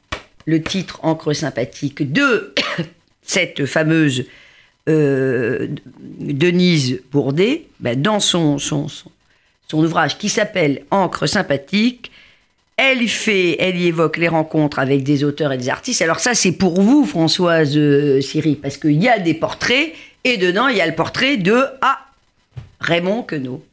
le 0.45 0.61
titre 0.61 0.99
Encre 1.01 1.33
sympathique 1.33 2.11
de 2.11 2.53
cette 3.23 3.65
fameuse 3.65 4.25
euh, 4.87 5.67
Denise 6.19 7.01
Bourdet, 7.11 7.65
ben, 7.79 7.99
dans 7.99 8.19
son, 8.19 8.59
son, 8.59 8.87
son, 8.87 9.09
son 9.67 9.83
ouvrage 9.83 10.17
qui 10.19 10.29
s'appelle 10.29 10.83
Encre 10.91 11.27
sympathique, 11.27 12.11
elle 12.77 13.01
y 13.01 13.07
fait, 13.07 13.55
elle 13.59 13.77
y 13.77 13.87
évoque 13.87 14.17
les 14.17 14.27
rencontres 14.27 14.79
avec 14.79 15.03
des 15.03 15.23
auteurs 15.23 15.51
et 15.53 15.57
des 15.57 15.69
artistes. 15.69 16.01
Alors 16.01 16.19
ça, 16.19 16.33
c'est 16.33 16.51
pour 16.51 16.81
vous, 16.81 17.05
Françoise 17.05 17.77
euh, 17.77 18.21
Siri, 18.21 18.55
parce 18.55 18.77
qu'il 18.77 19.01
y 19.01 19.07
a 19.07 19.19
des 19.19 19.33
portraits 19.33 19.93
et 20.23 20.37
dedans 20.37 20.67
il 20.67 20.77
y 20.77 20.81
a 20.81 20.87
le 20.87 20.95
portrait 20.95 21.37
de 21.37 21.63
ah 21.81 21.99
Raymond 22.79 23.23
Queneau. 23.23 23.63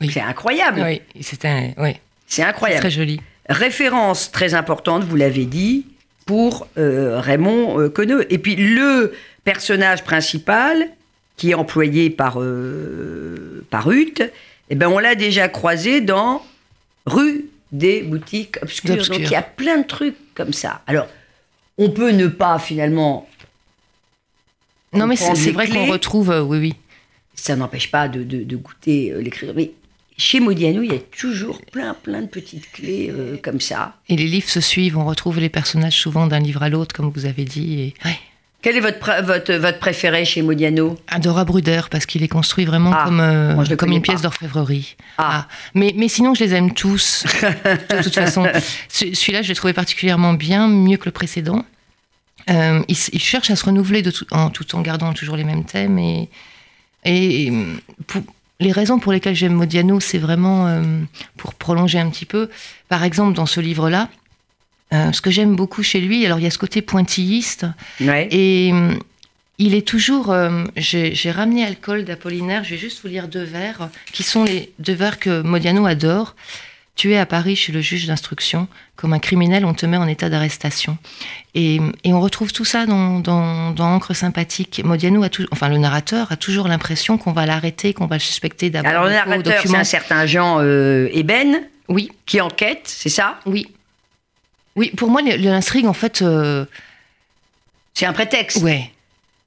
Oui. 0.00 0.10
C'est 0.12 0.20
incroyable. 0.20 0.82
Oui, 0.82 1.02
c'est 1.20 1.44
un, 1.44 1.72
oui, 1.76 1.96
C'est 2.26 2.42
incroyable. 2.42 2.80
très 2.80 2.90
joli. 2.90 3.20
Référence 3.48 4.30
très 4.30 4.54
importante, 4.54 5.04
vous 5.04 5.16
l'avez 5.16 5.44
dit, 5.44 5.86
pour 6.24 6.68
euh, 6.78 7.20
Raymond 7.20 7.80
euh, 7.80 7.88
Queneau. 7.90 8.20
Et 8.30 8.38
puis 8.38 8.56
le 8.56 9.12
personnage 9.44 10.04
principal, 10.04 10.88
qui 11.36 11.50
est 11.50 11.54
employé 11.54 12.10
par, 12.10 12.40
euh, 12.40 13.64
par 13.70 13.86
Ruth, 13.86 14.22
eh 14.70 14.74
ben, 14.74 14.88
on 14.88 14.98
l'a 14.98 15.16
déjà 15.16 15.48
croisé 15.48 16.00
dans 16.00 16.44
Rue 17.06 17.46
des 17.72 18.02
boutiques 18.02 18.56
obscures. 18.62 18.96
Donc 19.06 19.18
il 19.18 19.30
y 19.30 19.34
a 19.36 19.42
plein 19.42 19.78
de 19.78 19.86
trucs 19.86 20.16
comme 20.34 20.52
ça. 20.52 20.82
Alors, 20.86 21.06
on 21.78 21.90
peut 21.90 22.10
ne 22.10 22.26
pas 22.26 22.58
finalement. 22.58 23.28
Non, 24.92 25.06
mais 25.06 25.16
c'est 25.16 25.52
vrai 25.52 25.68
qu'on 25.68 25.86
retrouve, 25.86 26.30
euh, 26.30 26.42
oui, 26.42 26.58
oui. 26.58 26.74
Ça 27.34 27.54
n'empêche 27.56 27.90
pas 27.90 28.08
de, 28.08 28.22
de- 28.24 28.42
de 28.42 28.56
goûter 28.56 29.12
euh, 29.12 29.22
l'écriture. 29.22 29.54
Mais 29.54 29.70
chez 30.18 30.40
Modiano, 30.40 30.82
il 30.82 30.92
y 30.92 30.96
a 30.96 30.98
toujours 30.98 31.60
plein, 31.62 31.94
plein 31.94 32.22
de 32.22 32.26
petites 32.26 32.70
clés 32.72 33.08
euh, 33.10 33.36
comme 33.42 33.60
ça. 33.60 33.94
Et 34.08 34.16
les 34.16 34.26
livres 34.26 34.48
se 34.48 34.60
suivent, 34.60 34.98
on 34.98 35.04
retrouve 35.06 35.38
les 35.38 35.48
personnages 35.48 35.98
souvent 35.98 36.26
d'un 36.26 36.40
livre 36.40 36.62
à 36.62 36.68
l'autre, 36.68 36.94
comme 36.94 37.10
vous 37.10 37.24
avez 37.24 37.44
dit. 37.44 37.80
Et... 37.80 37.94
Ouais. 38.04 38.18
Quel 38.62 38.76
est 38.76 38.80
votre, 38.80 38.98
pr- 38.98 39.24
votre, 39.24 39.54
votre 39.54 39.78
préféré 39.78 40.24
chez 40.26 40.42
Modiano? 40.42 40.98
Adora 41.08 41.44
Bruder, 41.46 41.80
parce 41.90 42.04
qu'il 42.04 42.22
est 42.22 42.28
construit 42.28 42.66
vraiment 42.66 42.90
Ah, 42.94 43.04
comme, 43.06 43.20
euh, 43.20 43.54
moi, 43.54 43.64
comme 43.76 43.92
une 43.92 44.02
pièce 44.02 44.20
d'orfèvrerie. 44.20 44.96
Ah. 45.16 45.46
Mais, 45.74 45.94
mais 45.96 46.08
sinon, 46.08 46.34
je 46.34 46.44
les 46.44 46.54
aime 46.54 46.74
tous, 46.74 47.24
de 47.42 48.02
toute 48.02 48.14
façon. 48.14 48.46
Ce- 48.88 49.14
Celui-là, 49.14 49.40
je 49.42 49.48
l'ai 49.48 49.54
trouvé 49.54 49.72
particulièrement 49.72 50.34
bien, 50.34 50.68
mieux 50.68 50.98
que 50.98 51.06
le 51.06 51.10
précédent. 51.12 51.64
Euh, 52.50 52.82
il, 52.88 52.96
cherche 52.96 53.50
à 53.50 53.56
se 53.56 53.64
renouveler 53.64 54.02
de 54.02 54.10
tout, 54.10 54.26
en, 54.30 54.50
tout 54.50 54.74
en 54.74 54.80
gardant 54.82 55.12
toujours 55.14 55.36
les 55.36 55.44
mêmes 55.44 55.64
thèmes. 55.64 55.98
Et, 55.98 56.28
et 57.04 57.52
pour- 58.06 58.22
les 58.58 58.72
raisons 58.72 58.98
pour 58.98 59.12
lesquelles 59.12 59.36
j'aime 59.36 59.54
Modiano, 59.54 60.00
c'est 60.00 60.18
vraiment 60.18 60.66
euh, 60.66 60.82
pour 61.38 61.54
prolonger 61.54 61.98
un 61.98 62.10
petit 62.10 62.26
peu. 62.26 62.50
Par 62.90 63.04
exemple, 63.04 63.32
dans 63.34 63.46
ce 63.46 63.58
livre-là, 63.60 64.08
euh, 64.92 65.12
ce 65.12 65.20
que 65.20 65.30
j'aime 65.30 65.54
beaucoup 65.56 65.82
chez 65.82 66.00
lui, 66.00 66.24
alors 66.26 66.38
il 66.38 66.44
y 66.44 66.46
a 66.46 66.50
ce 66.50 66.58
côté 66.58 66.82
pointilliste. 66.82 67.66
Ouais. 68.00 68.28
Et 68.30 68.70
hum, 68.72 68.98
il 69.58 69.74
est 69.74 69.86
toujours. 69.86 70.30
euh, 70.30 70.64
J'ai 70.76 71.30
ramené 71.30 71.64
alcool 71.64 72.04
d'Apollinaire. 72.04 72.64
Je 72.64 72.70
vais 72.70 72.78
juste 72.78 73.02
vous 73.02 73.08
lire 73.08 73.28
deux 73.28 73.44
vers 73.44 73.88
qui 74.12 74.22
sont 74.22 74.44
les 74.44 74.72
deux 74.78 74.94
vers 74.94 75.18
que 75.18 75.42
Modiano 75.42 75.86
adore. 75.86 76.34
Tu 76.96 77.12
es 77.12 77.18
à 77.18 77.24
Paris 77.24 77.56
chez 77.56 77.72
le 77.72 77.80
juge 77.80 78.06
d'instruction. 78.06 78.68
Comme 78.96 79.14
un 79.14 79.18
criminel, 79.20 79.64
on 79.64 79.72
te 79.72 79.86
met 79.86 79.96
en 79.96 80.06
état 80.06 80.28
d'arrestation. 80.28 80.98
Et, 81.54 81.80
et 82.04 82.12
on 82.12 82.20
retrouve 82.20 82.52
tout 82.52 82.66
ça 82.66 82.84
dans, 82.84 83.20
dans, 83.20 83.70
dans 83.70 83.94
Encre 83.94 84.14
sympathique. 84.14 84.82
Modiano, 84.84 85.22
a 85.22 85.30
tout, 85.30 85.46
enfin 85.52 85.70
le 85.70 85.78
narrateur, 85.78 86.30
a 86.32 86.36
toujours 86.36 86.68
l'impression 86.68 87.16
qu'on 87.16 87.32
va 87.32 87.46
l'arrêter, 87.46 87.94
qu'on 87.94 88.06
va 88.06 88.16
le 88.16 88.20
suspecter 88.20 88.68
d'avoir 88.68 88.92
Alors 88.92 89.04
le 89.04 89.12
narrateur, 89.12 89.62
c'est 89.64 89.74
un 89.76 89.84
certain 89.84 90.26
Jean 90.26 90.58
euh, 90.60 91.08
Eben 91.12 91.60
Oui, 91.88 92.10
qui 92.26 92.42
enquête, 92.42 92.82
c'est 92.84 93.08
ça? 93.08 93.40
Oui. 93.46 93.68
Oui, 94.76 94.90
pour 94.96 95.08
moi, 95.10 95.20
l'intrigue, 95.22 95.86
en 95.86 95.92
fait. 95.92 96.22
euh, 96.22 96.64
C'est 97.94 98.06
un 98.06 98.12
prétexte. 98.12 98.62
ouais. 98.62 98.90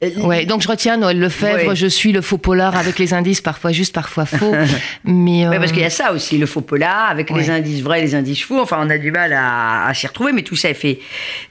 Euh, 0.04 0.10
Ouais, 0.18 0.46
donc 0.46 0.62
je 0.62 0.68
retiens 0.68 0.98
Noël 0.98 1.18
Lefebvre, 1.18 1.70
Ouais. 1.70 1.76
je 1.78 1.88
suis 1.88 2.12
le 2.12 2.22
faux 2.22 2.38
polar 2.38 2.76
avec 2.76 3.00
les 3.00 3.14
indices, 3.14 3.40
parfois 3.40 3.72
juste, 3.72 3.94
parfois 3.96 4.26
faux. 4.26 4.54
mais 5.06 5.48
Ouais, 5.48 5.56
euh, 5.56 5.60
parce 5.60 5.72
qu'il 5.72 5.82
y 5.82 5.86
a 5.86 5.90
ça 5.90 6.12
aussi, 6.12 6.38
le 6.38 6.46
faux 6.46 6.60
polar, 6.60 7.10
avec 7.10 7.30
les 7.30 7.50
indices 7.50 7.80
vrais, 7.82 8.02
les 8.02 8.14
indices 8.14 8.44
faux. 8.44 8.60
Enfin, 8.60 8.80
on 8.86 8.90
a 8.90 8.98
du 8.98 9.12
mal 9.12 9.32
à, 9.32 9.86
à 9.86 9.94
s'y 9.94 10.06
retrouver, 10.06 10.34
mais 10.34 10.42
tout 10.42 10.58
ça 10.58 10.70
est 10.70 10.74
fait, 10.74 11.00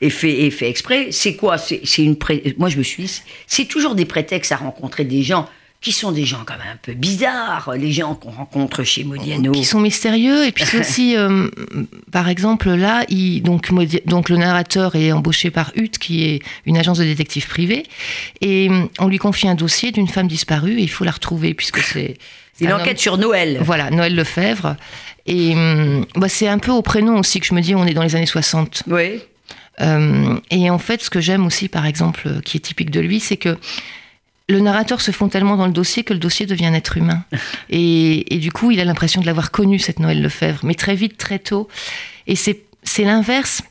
est 0.03 0.11
fait, 0.11 0.45
est 0.45 0.51
fait 0.51 0.69
exprès. 0.69 1.09
C'est 1.13 1.35
quoi? 1.35 1.57
C'est 1.57 1.81
une 2.03 2.17
pré- 2.17 2.55
Moi, 2.59 2.69
je 2.69 2.77
me 2.77 2.83
suis 2.83 3.23
c'est 3.47 3.65
toujours 3.65 3.95
des 3.95 4.05
prétextes 4.05 4.53
à 4.53 4.57
rencontrer 4.57 5.05
des 5.05 5.23
gens 5.23 5.49
qui 5.83 5.91
sont 5.91 6.13
des 6.13 6.25
gens 6.25 6.45
quand 6.47 6.57
même 6.57 6.75
un 6.75 6.79
peu 6.81 6.95
bizarres, 6.95 7.73
les 7.77 7.91
gens 7.91 8.15
qu'on 8.15 8.31
rencontre 8.31 8.85
chez 8.85 9.03
Modiano. 9.03 9.51
Qui 9.51 9.65
sont 9.65 9.81
mystérieux. 9.81 10.47
Et 10.47 10.53
puis 10.53 10.65
c'est 10.65 10.79
aussi, 10.81 11.17
euh, 11.17 11.49
par 12.13 12.29
exemple, 12.29 12.71
là, 12.71 13.05
il, 13.09 13.43
donc, 13.43 13.69
donc 14.07 14.29
le 14.29 14.37
narrateur 14.37 14.95
est 14.95 15.11
embauché 15.11 15.51
par 15.51 15.73
UT, 15.75 15.91
qui 15.91 16.25
est 16.25 16.43
une 16.67 16.79
agence 16.79 16.99
de 16.99 17.05
détectives 17.05 17.49
privée. 17.49 17.83
Et 18.41 18.71
on 19.01 19.09
lui 19.09 19.19
confie 19.19 19.49
un 19.49 19.57
dossier 19.57 19.91
d'une 19.91 20.07
femme 20.07 20.29
disparue 20.29 20.79
et 20.79 20.83
il 20.83 20.91
faut 20.91 21.05
la 21.05 21.11
retrouver, 21.11 21.53
puisque 21.53 21.81
c'est. 21.81 22.17
C'est 22.55 22.65
une 22.67 22.73
enquête 22.73 23.01
sur 23.01 23.19
Noël. 23.19 23.59
Voilà, 23.61 23.91
Noël 23.91 24.15
Lefebvre. 24.15 24.77
Et 25.27 25.53
euh, 25.57 26.05
bah, 26.15 26.29
c'est 26.29 26.47
un 26.47 26.59
peu 26.59 26.71
au 26.71 26.83
prénom 26.83 27.19
aussi 27.19 27.41
que 27.41 27.47
je 27.47 27.55
me 27.55 27.61
dis, 27.61 27.75
on 27.75 27.87
est 27.87 27.95
dans 27.95 28.05
les 28.05 28.15
années 28.15 28.27
60. 28.27 28.85
Oui. 28.87 29.21
et 30.51 30.71
en 30.71 30.79
fait, 30.79 31.03
ce 31.03 31.11
que 31.11 31.21
j'aime 31.21 31.45
aussi, 31.45 31.69
par 31.69 31.87
exemple, 31.87 32.41
qui 32.45 32.59
est 32.59 32.61
typique 32.61 32.91
de 32.91 33.01
lui, 33.01 33.19
c'est 33.19 33.37
que 33.37 33.59
le 34.53 34.61
narrateur 34.61 35.01
se 35.01 35.11
fond 35.11 35.29
tellement 35.29 35.57
dans 35.57 35.67
le 35.67 35.73
dossier 35.73 36.05
que 36.05 36.13
le 36.13 36.19
dossier 36.19 36.47
devient 36.47 36.67
un 36.67 36.75
être 36.75 36.97
humain. 36.97 37.25
Et, 37.71 38.39
du 38.41 38.53
coup, 38.53 38.71
il 38.71 38.81
a 38.81 38.85
l'impression 38.85 39.21
de 39.21 39.27
l'avoir 39.27 39.51
connu, 39.51 39.79
cette 39.79 39.99
Noël 39.99 40.23
Lefebvre, 40.23 40.61
mais 40.65 40.75
très 40.75 40.95
vite, 40.95 41.17
très 41.17 41.39
tôt. 41.39 41.69
Et 42.27 42.37
c'est 42.37 43.05
l'inverse. 43.05 43.63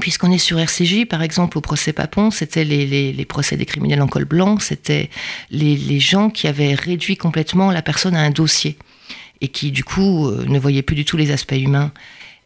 Puisqu'on 0.00 0.30
est 0.30 0.38
sur 0.38 0.60
RCJ, 0.60 1.06
par 1.06 1.22
exemple, 1.22 1.58
au 1.58 1.60
procès 1.60 1.92
Papon, 1.92 2.30
c'était 2.30 2.62
les, 2.62 3.24
procès 3.24 3.56
des 3.56 3.66
criminels 3.66 4.00
en 4.00 4.06
col 4.06 4.26
blanc, 4.26 4.60
c'était 4.60 5.10
les, 5.50 5.74
les, 5.74 5.98
gens 5.98 6.30
qui 6.30 6.46
avaient 6.46 6.74
réduit 6.74 7.16
complètement 7.16 7.72
la 7.72 7.82
personne 7.82 8.14
à 8.14 8.20
un 8.20 8.30
dossier 8.30 8.78
et 9.40 9.48
qui, 9.48 9.72
du 9.72 9.82
coup, 9.82 10.28
euh, 10.28 10.44
ne 10.46 10.58
voyaient 10.58 10.82
plus 10.82 10.94
du 10.94 11.04
tout 11.04 11.16
les 11.16 11.32
aspects 11.32 11.52
humains. 11.52 11.90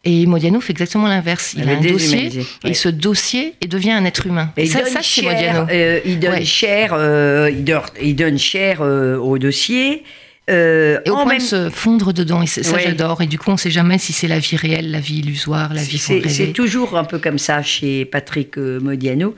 Et 0.05 0.25
Modiano 0.25 0.59
fait 0.59 0.73
exactement 0.73 1.07
l'inverse. 1.07 1.55
Il 1.57 1.69
a 1.69 1.77
un 1.77 1.81
dossier 1.81 2.29
et 2.65 2.73
ce 2.73 2.89
dossier 2.89 3.53
il 3.61 3.69
devient 3.69 3.91
un 3.91 4.03
être 4.03 4.27
humain. 4.27 4.51
Et 4.57 4.65
ça, 4.65 4.81
c'est 5.01 5.21
Modiano. 5.21 5.67
Euh, 5.71 6.01
il 6.05 6.19
donne 6.19 6.43
cher, 6.43 6.93
euh, 6.93 7.49
il, 7.49 8.15
donne, 8.15 8.37
cher 8.37 8.81
euh, 8.81 9.17
au 9.17 9.37
dossier. 9.37 10.03
et 10.49 10.97
au 11.09 11.13
point 11.13 11.25
même... 11.25 11.37
de 11.37 11.43
se 11.43 11.69
fondre 11.69 12.11
dedans, 12.11 12.41
et 12.41 12.47
ça 12.47 12.77
j'adore. 12.77 13.21
Et 13.21 13.27
du 13.27 13.39
coup, 13.39 13.49
on 13.49 13.53
ne 13.53 13.57
sait 13.57 13.71
jamais 13.71 13.97
si 13.97 14.11
c'est 14.11 14.27
la 14.27 14.39
vie 14.39 14.57
réelle, 14.57 14.91
la 14.91 14.99
vie 14.99 15.19
illusoire, 15.19 15.73
la 15.73 15.83
vie 15.83 15.97
C'est 15.97 16.53
toujours 16.53 16.97
un 16.97 17.05
peu 17.05 17.19
comme 17.19 17.39
ça 17.39 17.61
chez 17.61 18.03
Patrick 18.05 18.57
Modiano. 18.57 19.35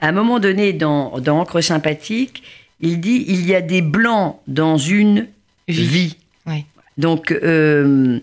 À 0.00 0.08
un 0.08 0.12
moment 0.12 0.38
donné, 0.40 0.72
dans, 0.72 1.20
dans 1.20 1.40
Encre 1.40 1.62
sympathique, 1.62 2.42
il 2.80 3.00
dit 3.00 3.24
il 3.28 3.46
y 3.46 3.54
a 3.54 3.60
des 3.60 3.82
blancs 3.82 4.36
dans 4.46 4.78
une 4.78 5.26
vie. 5.68 6.16
Donc 6.98 7.30
euh, 7.30 8.18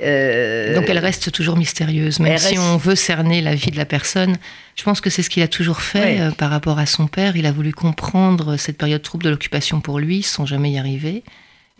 Donc 0.00 0.88
elle 0.88 0.98
reste 0.98 1.32
toujours 1.32 1.56
mystérieuse, 1.56 2.20
même 2.20 2.38
si 2.38 2.58
on 2.58 2.76
veut 2.76 2.94
cerner 2.94 3.40
la 3.40 3.54
vie 3.54 3.70
de 3.70 3.76
la 3.76 3.84
personne. 3.84 4.36
Je 4.76 4.84
pense 4.84 5.00
que 5.00 5.10
c'est 5.10 5.22
ce 5.22 5.30
qu'il 5.30 5.42
a 5.42 5.48
toujours 5.48 5.80
fait 5.80 6.20
euh, 6.20 6.30
par 6.30 6.50
rapport 6.50 6.78
à 6.78 6.86
son 6.86 7.08
père. 7.08 7.36
Il 7.36 7.46
a 7.46 7.52
voulu 7.52 7.72
comprendre 7.72 8.56
cette 8.56 8.78
période 8.78 9.02
trouble 9.02 9.24
de 9.24 9.30
l'occupation 9.30 9.80
pour 9.80 9.98
lui, 9.98 10.22
sans 10.22 10.46
jamais 10.46 10.70
y 10.70 10.78
arriver. 10.78 11.24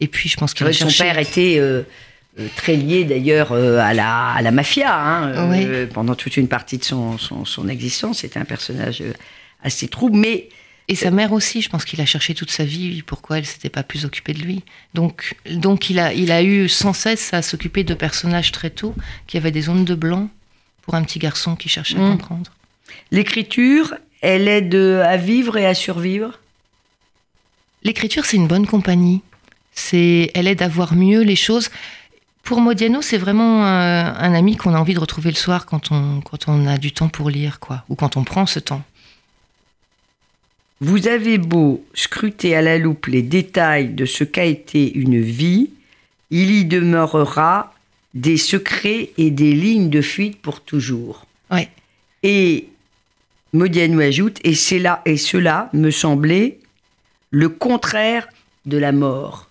Et 0.00 0.08
puis 0.08 0.28
je 0.28 0.37
pense 0.37 0.52
qu'il 0.52 0.66
a 0.66 0.72
Son 0.72 0.88
père 0.88 1.18
était 1.18 1.56
euh, 1.58 1.82
très 2.56 2.75
lié 2.75 3.04
d'ailleurs 3.04 3.52
à, 3.52 3.94
la, 3.94 4.30
à 4.30 4.42
la 4.42 4.50
mafia 4.50 4.92
hein, 4.92 5.87
pendant 5.92 6.14
toute 6.14 6.37
une 6.37 6.48
partie 6.48 6.78
de 6.78 6.84
son, 6.84 7.18
son, 7.18 7.44
son 7.44 7.68
existence. 7.68 8.20
C'était 8.20 8.40
un 8.40 8.44
personnage 8.44 9.02
assez 9.62 9.88
trouble, 9.88 10.16
mais 10.18 10.48
et 10.88 10.95
sa 10.95 11.11
mère 11.11 11.33
aussi, 11.33 11.61
je 11.61 11.68
pense 11.68 11.85
qu'il 11.85 12.00
a 12.00 12.07
cherché 12.07 12.35
toute 12.35 12.50
sa 12.50 12.64
vie 12.64 13.02
pourquoi 13.02 13.38
elle 13.38 13.45
s'était 13.45 13.68
pas 13.68 13.83
plus 13.83 14.07
occupée 14.07 14.33
de 14.33 14.40
lui. 14.40 14.64
Donc, 14.95 15.37
donc 15.50 15.90
il, 15.90 15.99
a, 15.99 16.14
il 16.14 16.33
a 16.33 16.42
eu 16.42 16.66
sans 16.66 16.95
cesse 16.95 17.35
à 17.35 17.42
s'occuper 17.42 17.85
de 17.85 17.92
personnages 17.92 18.52
très 18.52 18.71
tôt 18.71 18.95
qui 19.26 19.37
avaient 19.37 19.50
des 19.50 19.68
ondes 19.68 19.85
de 19.85 19.95
blanc 19.95 20.30
pour 20.83 20.95
un 20.95 21.02
petit 21.02 21.18
garçon 21.18 21.57
qui 21.57 21.68
cherchait 21.68 21.99
à 21.99 22.00
hmm. 22.00 22.12
comprendre. 22.12 22.50
L'écriture, 23.11 23.95
elle 24.23 24.49
aide 24.49 24.75
à 24.75 25.18
vivre 25.18 25.59
et 25.59 25.66
à 25.66 25.75
survivre? 25.75 26.40
L'écriture, 27.83 28.25
c'est 28.25 28.38
une 28.38 28.49
bonne 28.49 28.66
compagnie. 28.66 29.21
C'est, 29.73 30.30
elle 30.35 30.49
aide 30.49 30.62
à 30.62 30.68
voir 30.68 30.95
mieux 30.95 31.21
les 31.21 31.37
choses. 31.37 31.68
Pour 32.42 32.62
Modiano, 32.62 33.02
c'est 33.02 33.18
vraiment 33.18 33.62
un, 33.62 34.14
un 34.14 34.33
ami 34.33 34.57
qu'on 34.57 34.73
a 34.73 34.78
envie 34.78 34.95
de 34.95 35.00
retrouver 35.00 35.30
le 35.30 35.37
soir 35.37 35.66
quand 35.66 35.92
on, 35.92 36.23
quand 36.23 36.49
on 36.49 36.66
a 36.66 36.78
du 36.78 36.92
temps 36.92 37.09
pour 37.09 37.28
lire, 37.28 37.61
quoi, 37.61 37.85
ou 37.90 37.95
quand 37.95 38.16
on 38.16 38.25
prend 38.25 38.47
ce 38.47 38.59
temps. 38.59 38.83
Vous 40.80 41.08
avez 41.08 41.38
beau 41.38 41.85
scruter 41.94 42.54
à 42.54 42.62
la 42.62 42.78
loupe 42.78 43.06
les 43.06 43.23
détails 43.23 43.88
de 43.88 44.06
ce 44.06 44.23
qu'a 44.25 44.44
été 44.44 44.92
une 44.94 45.20
vie, 45.20 45.70
il 46.30 46.50
y 46.50 46.64
demeurera 46.64 47.75
des 48.14 48.37
secrets 48.37 49.11
et 49.18 49.30
des 49.30 49.52
lignes 49.52 49.90
de 49.90 50.00
fuite 50.00 50.40
pour 50.40 50.61
toujours. 50.61 51.26
Ouais. 51.50 51.68
Et 52.23 52.68
Modiano 53.52 54.00
ajoute, 54.00 54.38
et, 54.44 54.54
là, 54.78 55.02
et 55.04 55.16
cela 55.16 55.68
me 55.73 55.90
semblait 55.90 56.58
le 57.30 57.49
contraire 57.49 58.28
de 58.66 58.78
la 58.78 58.92
mort. 58.92 59.49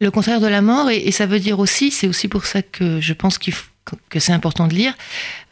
Le 0.00 0.10
contraire 0.10 0.40
de 0.40 0.46
la 0.46 0.60
mort, 0.60 0.90
et, 0.90 1.10
ça 1.10 1.26
veut 1.26 1.40
dire 1.40 1.58
aussi, 1.58 1.90
c'est 1.90 2.06
aussi 2.06 2.28
pour 2.28 2.44
ça 2.44 2.60
que 2.62 3.00
je 3.00 3.12
pense 3.14 3.38
que 3.38 4.20
c'est 4.20 4.32
important 4.32 4.66
de 4.66 4.74
lire, 4.74 4.94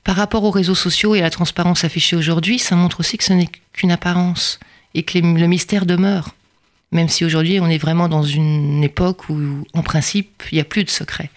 par 0.02 0.16
rapport 0.16 0.44
aux 0.44 0.50
réseaux 0.50 0.74
sociaux 0.74 1.14
et 1.14 1.20
à 1.20 1.22
la 1.22 1.30
transparence 1.30 1.84
affichée 1.84 2.14
aujourd'hui, 2.14 2.58
ça 2.58 2.76
montre 2.76 3.00
aussi 3.00 3.16
que 3.16 3.24
ce 3.24 3.32
n'est 3.32 3.48
qu'une 3.72 3.90
apparence 3.90 4.60
et 4.94 5.02
que 5.02 5.18
le 5.18 5.46
mystère 5.46 5.86
demeure. 5.86 6.34
Même 6.92 7.08
si 7.08 7.24
aujourd'hui 7.24 7.58
on 7.60 7.68
est 7.68 7.78
vraiment 7.78 8.08
dans 8.08 8.22
une 8.22 8.84
époque 8.84 9.28
où, 9.28 9.64
en 9.74 9.82
principe, 9.82 10.44
il 10.52 10.56
n'y 10.56 10.60
a 10.60 10.64
plus 10.64 10.84
de 10.84 10.90
secret. 10.90 11.30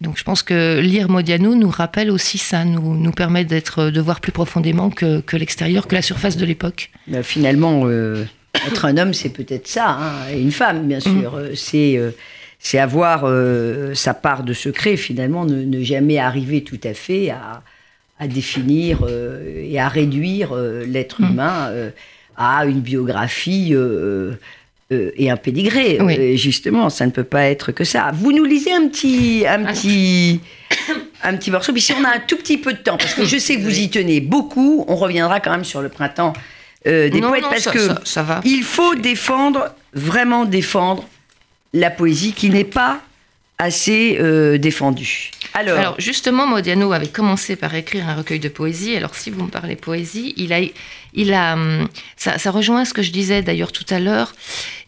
Donc 0.00 0.18
je 0.18 0.24
pense 0.24 0.42
que 0.42 0.80
lire 0.80 1.08
Modiano 1.08 1.54
nous 1.54 1.70
rappelle 1.70 2.10
aussi 2.10 2.38
ça, 2.38 2.64
nous, 2.64 2.96
nous 2.96 3.12
permet 3.12 3.44
d'être, 3.44 3.90
de 3.90 4.00
voir 4.00 4.20
plus 4.20 4.32
profondément 4.32 4.90
que, 4.90 5.20
que 5.20 5.36
l'extérieur, 5.36 5.86
que 5.88 5.94
la 5.94 6.02
surface 6.02 6.36
de 6.36 6.44
l'époque. 6.44 6.90
Ben, 7.06 7.22
finalement, 7.22 7.82
euh, 7.84 8.24
être 8.66 8.84
un 8.84 8.96
homme, 8.96 9.14
c'est 9.14 9.30
peut-être 9.30 9.66
ça, 9.66 9.90
hein, 9.90 10.12
et 10.32 10.40
une 10.40 10.52
femme, 10.52 10.86
bien 10.86 11.00
sûr. 11.00 11.32
Mm. 11.32 11.36
Euh, 11.36 11.54
c'est, 11.54 11.96
euh, 11.96 12.10
c'est 12.58 12.78
avoir 12.78 13.24
sa 13.94 14.14
part 14.14 14.42
de 14.42 14.52
secret, 14.52 14.96
finalement, 14.96 15.44
ne, 15.44 15.64
ne, 15.64 15.82
jamais 15.82 16.18
arriver 16.18 16.64
tout 16.64 16.80
à 16.84 16.94
fait 16.94 17.28
à, 17.28 17.62
à 18.18 18.26
définir 18.26 19.06
et 19.06 19.78
à 19.78 19.88
réduire 19.88 20.54
l'être 20.54 21.20
mm. 21.20 21.26
humain 21.26 21.72
à 22.36 22.64
une 22.66 22.80
biographie 22.80 23.70
euh, 23.72 24.32
euh, 24.92 25.10
et 25.16 25.30
un 25.30 25.36
pédigré. 25.36 25.98
Euh, 26.00 26.36
justement, 26.36 26.90
ça 26.90 27.06
ne 27.06 27.10
peut 27.10 27.24
pas 27.24 27.44
être 27.44 27.72
que 27.72 27.84
ça. 27.84 28.10
Vous 28.12 28.32
nous 28.32 28.44
lisez 28.44 28.72
un 28.72 28.88
petit, 28.88 29.44
un 29.46 29.64
petit, 29.64 30.40
un 31.22 31.36
petit 31.36 31.50
morceau. 31.50 31.72
Puis 31.72 31.82
si 31.82 31.92
on 31.92 32.04
a 32.04 32.16
un 32.16 32.20
tout 32.20 32.36
petit 32.36 32.58
peu 32.58 32.72
de 32.72 32.78
temps, 32.78 32.96
parce 32.96 33.14
que 33.14 33.24
je 33.24 33.38
sais 33.38 33.56
que 33.56 33.62
vous 33.62 33.78
y 33.78 33.88
tenez 33.90 34.20
beaucoup, 34.20 34.84
on 34.88 34.96
reviendra 34.96 35.40
quand 35.40 35.52
même 35.52 35.64
sur 35.64 35.82
le 35.82 35.88
printemps 35.88 36.32
des 36.84 37.10
poètes, 37.10 37.44
parce 37.48 37.68
que 37.70 37.88
ça 38.04 38.22
va. 38.22 38.42
il 38.44 38.62
faut 38.62 38.94
défendre, 38.94 39.74
vraiment 39.94 40.44
défendre 40.44 41.08
la 41.72 41.90
poésie 41.90 42.32
qui 42.32 42.50
n'est 42.50 42.64
pas 42.64 43.00
assez 43.58 44.16
euh, 44.20 44.58
défendu. 44.58 45.30
Alors, 45.54 45.94
justement, 45.98 46.46
Modiano 46.46 46.92
avait 46.92 47.08
commencé 47.08 47.54
par 47.54 47.74
écrire 47.74 48.08
un 48.08 48.16
recueil 48.16 48.40
de 48.40 48.48
poésie. 48.48 48.96
Alors 48.96 49.14
si 49.14 49.30
vous 49.30 49.44
me 49.44 49.50
parlez 49.50 49.76
poésie, 49.76 50.34
il 50.36 50.52
a, 50.52 50.58
il 51.12 51.32
a, 51.32 51.54
hum, 51.54 51.88
ça, 52.16 52.38
ça 52.38 52.50
rejoint 52.50 52.84
ce 52.84 52.92
que 52.92 53.02
je 53.02 53.12
disais 53.12 53.42
d'ailleurs 53.42 53.70
tout 53.70 53.86
à 53.90 54.00
l'heure. 54.00 54.34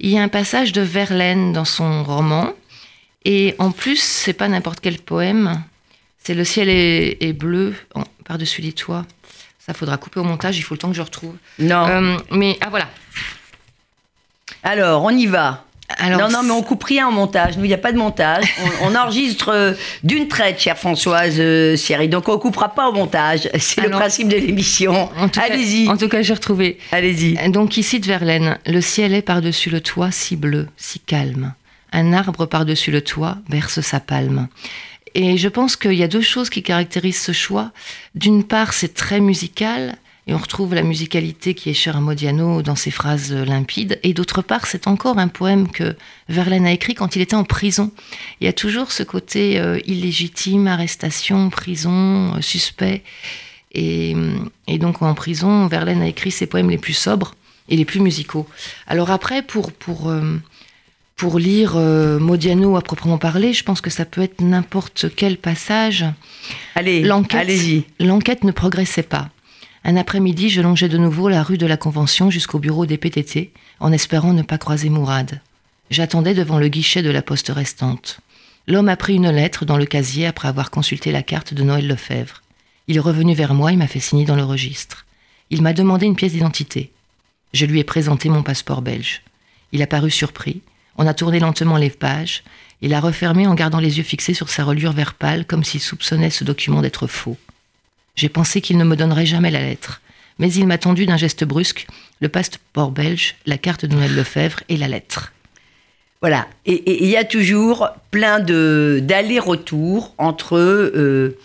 Il 0.01 0.11
y 0.11 0.19
a 0.19 0.23
un 0.23 0.29
passage 0.29 0.73
de 0.73 0.81
Verlaine 0.81 1.53
dans 1.53 1.65
son 1.65 2.03
roman, 2.03 2.53
et 3.25 3.55
en 3.59 3.71
plus, 3.71 4.01
c'est 4.01 4.33
pas 4.33 4.49
n'importe 4.49 4.81
quel 4.81 4.99
poème. 4.99 5.63
C'est 6.23 6.35
le 6.35 6.45
ciel 6.45 6.69
est, 6.69 7.33
bleu 7.33 7.75
par-dessus 8.25 8.63
les 8.63 8.73
toits. 8.73 9.05
Ça 9.59 9.75
faudra 9.75 9.97
couper 9.97 10.21
au 10.21 10.25
montage. 10.25 10.59
Il 10.59 10.63
faut 10.63 10.75
le 10.75 10.79
temps 10.79 10.91
que 10.91 10.97
je 10.97 11.03
retrouve. 11.03 11.35
Non. 11.59 11.85
Hum, 11.85 12.23
mais 12.31 12.59
ah 12.61 12.69
voilà. 12.71 12.89
Alors, 14.63 15.05
on 15.05 15.11
y 15.11 15.27
va 15.27 15.66
non, 16.03 16.29
non, 16.29 16.43
mais 16.43 16.51
on 16.51 16.63
coupe 16.63 16.85
rien 16.85 17.09
en 17.09 17.13
montage. 17.13 17.57
Nous, 17.57 17.65
il 17.65 17.69
n'y 17.69 17.75
a 17.75 17.79
pas 17.79 17.93
de 17.93 17.99
montage. 17.99 18.45
On, 18.83 18.95
enregistre 18.95 19.51
euh, 19.51 19.73
d'une 20.03 20.29
traite, 20.29 20.61
chère 20.61 20.77
Françoise 20.77 21.37
euh, 21.39 21.77
Thierry. 21.77 22.09
Donc, 22.09 22.29
on 22.29 22.33
ne 22.33 22.39
coupera 22.39 22.71
pas 22.71 22.89
au 22.89 22.93
montage. 22.93 23.49
C'est 23.59 23.83
le 23.83 23.91
principe 23.91 24.29
de 24.29 24.37
l'émission. 24.37 25.09
Allez-y. 25.37 25.89
En 25.89 25.97
tout 25.97 26.09
cas, 26.09 26.23
j'ai 26.23 26.35
retrouvé. 26.35 26.79
Allez-y. 26.93 27.51
Donc, 27.51 27.77
ici 27.77 28.01
de 28.01 28.07
Verlaine. 28.07 28.59
Le 28.67 28.81
ciel 28.81 29.15
est 29.15 29.23
par-dessus 29.23 29.71
le 29.71 29.81
toit, 29.81 30.11
si 30.11 30.37
bleu, 30.37 30.69
si 30.77 30.99
calme. 30.99 31.55
Un 31.93 32.13
arbre 32.13 32.47
par-dessus 32.47 32.91
le 32.91 33.01
toit 33.01 33.39
berce 33.49 33.81
sa 33.81 34.01
palme. 34.01 34.49
Et 35.15 35.39
je 35.39 35.49
pense 35.49 35.77
qu'il 35.77 35.95
y 35.95 36.03
a 36.03 36.09
deux 36.09 36.21
choses 36.21 36.51
qui 36.51 36.63
caractérisent 36.63 37.23
ce 37.23 37.33
choix. 37.33 37.71
D'une 38.15 38.45
part, 38.45 38.75
c'est 38.75 38.93
très 38.93 39.21
musical. 39.21 39.97
Et 40.29 40.35
on 40.35 40.39
retrouve 40.39 40.75
la 40.75 40.83
musicalité 40.83 41.55
qui 41.55 41.71
est 41.71 41.75
chère 41.75 41.97
à 41.97 42.01
Modiano 42.01 42.61
dans 42.61 42.75
ses 42.75 42.91
phrases 42.91 43.33
limpides. 43.33 44.01
Et 44.03 44.13
d'autre 44.13 44.43
part, 44.43 44.67
c'est 44.67 44.89
encore 44.89 45.19
un 45.19 45.29
poème 45.29 45.69
que 45.69 45.95
Verlaine 46.29 46.67
a 46.67 46.73
écrit 46.73 46.95
quand 46.95 47.15
il 47.15 47.23
était 47.23 47.37
en 47.37 47.45
prison. 47.45 47.93
Il 48.41 48.47
y 48.47 48.49
a 48.49 48.53
toujours 48.53 48.91
ce 48.91 49.05
côté 49.05 49.61
euh, 49.61 49.79
illégitime, 49.87 50.67
arrestation, 50.67 51.49
prison, 51.49 52.35
euh, 52.35 52.41
suspect. 52.41 53.05
Et, 53.71 54.17
et, 54.67 54.79
donc 54.79 55.01
en 55.01 55.15
prison, 55.15 55.69
Verlaine 55.69 56.03
a 56.03 56.09
écrit 56.09 56.33
ses 56.33 56.47
poèmes 56.47 56.71
les 56.71 56.79
plus 56.79 56.95
sobres 56.95 57.37
et 57.69 57.77
les 57.77 57.85
plus 57.85 58.01
musicaux. 58.01 58.49
Alors 58.89 59.13
après, 59.13 59.43
pour, 59.43 59.71
pour, 59.71 60.09
euh, 60.09 60.41
pour 61.15 61.39
lire 61.39 61.77
Modiano 61.77 62.77
à 62.77 62.81
proprement 62.81 63.19
parler, 63.19 63.53
je 63.53 63.63
pense 63.63 63.81
que 63.81 63.91
ça 63.91 64.05
peut 64.05 64.23
être 64.23 64.41
n'importe 64.41 65.07
quel 65.15 65.37
passage. 65.37 66.05
Allez, 66.75 67.09
allez-y. 67.31 67.85
L'enquête 68.01 68.43
ne 68.43 68.51
progressait 68.51 69.03
pas. 69.05 69.31
Un 69.89 69.97
après-midi, 69.97 70.51
je 70.51 70.61
longeais 70.61 70.89
de 70.89 70.99
nouveau 70.99 71.29
la 71.29 71.45
rue 71.45 71.59
de 71.59 71.67
la 71.67 71.77
Convention 71.77 72.29
jusqu'au 72.29 72.59
bureau 72.59 72.87
des 72.87 72.99
PTT, 72.99 73.53
en 73.79 73.93
espérant 73.93 74.33
ne 74.33 74.43
pas 74.43 74.59
croiser 74.59 74.89
Mourad. 74.91 75.41
J'attendais 75.91 76.35
devant 76.35 76.59
le 76.59 76.67
guichet 76.67 77.05
de 77.05 77.11
la 77.11 77.23
poste 77.23 77.53
restante. 77.55 78.19
L'homme 78.67 78.89
a 78.89 78.97
pris 78.97 79.15
une 79.15 79.31
lettre 79.31 79.65
dans 79.65 79.77
le 79.77 79.87
casier 79.87 80.27
après 80.27 80.49
avoir 80.49 80.73
consulté 80.73 81.13
la 81.13 81.23
carte 81.23 81.55
de 81.55 81.63
Noël 81.63 81.87
Lefebvre. 81.87 82.43
Il 82.89 82.97
est 82.97 83.01
revenu 83.01 83.33
vers 83.35 83.55
moi 83.55 83.73
et 83.73 83.77
m'a 83.77 83.87
fait 83.87 84.01
signer 84.01 84.25
dans 84.25 84.35
le 84.35 84.43
registre. 84.43 85.07
Il 85.51 85.63
m'a 85.63 85.73
demandé 85.73 86.05
une 86.05 86.17
pièce 86.17 86.33
d'identité. 86.33 86.91
Je 87.53 87.65
lui 87.65 87.79
ai 87.79 87.85
présenté 87.85 88.29
mon 88.29 88.43
passeport 88.43 88.83
belge. 88.83 89.23
Il 89.71 89.83
a 89.83 89.87
paru 89.87 90.11
surpris. 90.11 90.63
On 90.99 91.07
a 91.07 91.15
tourné 91.15 91.39
lentement 91.39 91.77
les 91.77 91.91
pages. 91.91 92.43
Il 92.83 92.93
a 92.93 92.99
refermé 92.99 93.47
en 93.47 93.55
gardant 93.55 93.79
les 93.79 93.99
yeux 93.99 94.03
fixés 94.03 94.35
sur 94.35 94.49
sa 94.49 94.65
reliure 94.65 94.95
vert 94.95 95.15
pâle, 95.15 95.47
comme 95.47 95.63
s'il 95.63 95.81
soupçonnait 95.81 96.31
ce 96.31 96.43
document 96.43 96.83
d'être 96.83 97.07
faux. 97.07 97.37
J'ai 98.17 98.29
pensé 98.29 98.61
qu'il 98.61 98.79
ne 98.79 98.85
me 98.85 98.97
donnerait 98.97 99.27
jamais 99.27 99.51
la 99.51 99.61
lettre. 99.61 100.01
Mais 100.39 100.53
il 100.53 100.67
m'a 100.67 100.79
tendu 100.79 101.07
d'un 101.07 101.17
geste 101.17 101.45
brusque 101.45 101.87
le 102.21 102.29
passeport 102.29 102.91
belge, 102.91 103.37
la 103.47 103.59
carte 103.59 103.85
de 103.85 103.95
Noël 103.95 104.15
Lefebvre 104.15 104.61
et 104.69 104.77
la 104.77 104.89
lettre. 104.89 105.33
Voilà. 106.23 106.47
Et 106.65 107.05
il 107.05 107.11
y 107.11 107.17
a 107.17 107.25
toujours 107.25 107.91
plein 108.11 108.41
de 108.41 109.01
d'allers-retours 109.03 110.15
entre 110.19 110.57
euh, 110.57 111.39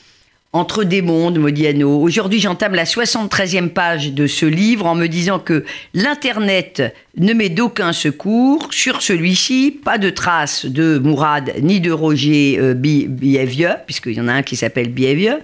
entre 0.54 0.84
des 0.84 1.02
mondes, 1.02 1.40
Modiano. 1.40 2.02
Aujourd'hui, 2.02 2.42
j'entame 2.42 2.76
la 2.76 2.84
73e 2.84 3.70
page 3.70 4.12
de 4.12 4.28
ce 4.28 4.46
livre 4.46 4.86
en 4.86 4.96
me 4.96 5.08
disant 5.08 5.40
que 5.40 5.64
l'Internet 5.94 6.94
ne 7.18 7.34
met 7.34 7.48
d'aucun 7.48 7.94
secours. 7.94 8.68
Sur 8.72 9.02
celui-ci, 9.02 9.80
pas 9.84 9.98
de 9.98 10.10
traces 10.10 10.66
de 10.66 10.98
Mourad 10.98 11.54
ni 11.62 11.80
de 11.80 11.92
Roger 11.92 12.58
euh, 12.60 12.76
puisqu'il 13.86 14.14
y 14.14 14.22
en 14.22 14.28
a 14.28 14.34
un 14.34 14.44
qui 14.44 14.58
s'appelle 14.58 14.90
Biévieux. 14.90 15.40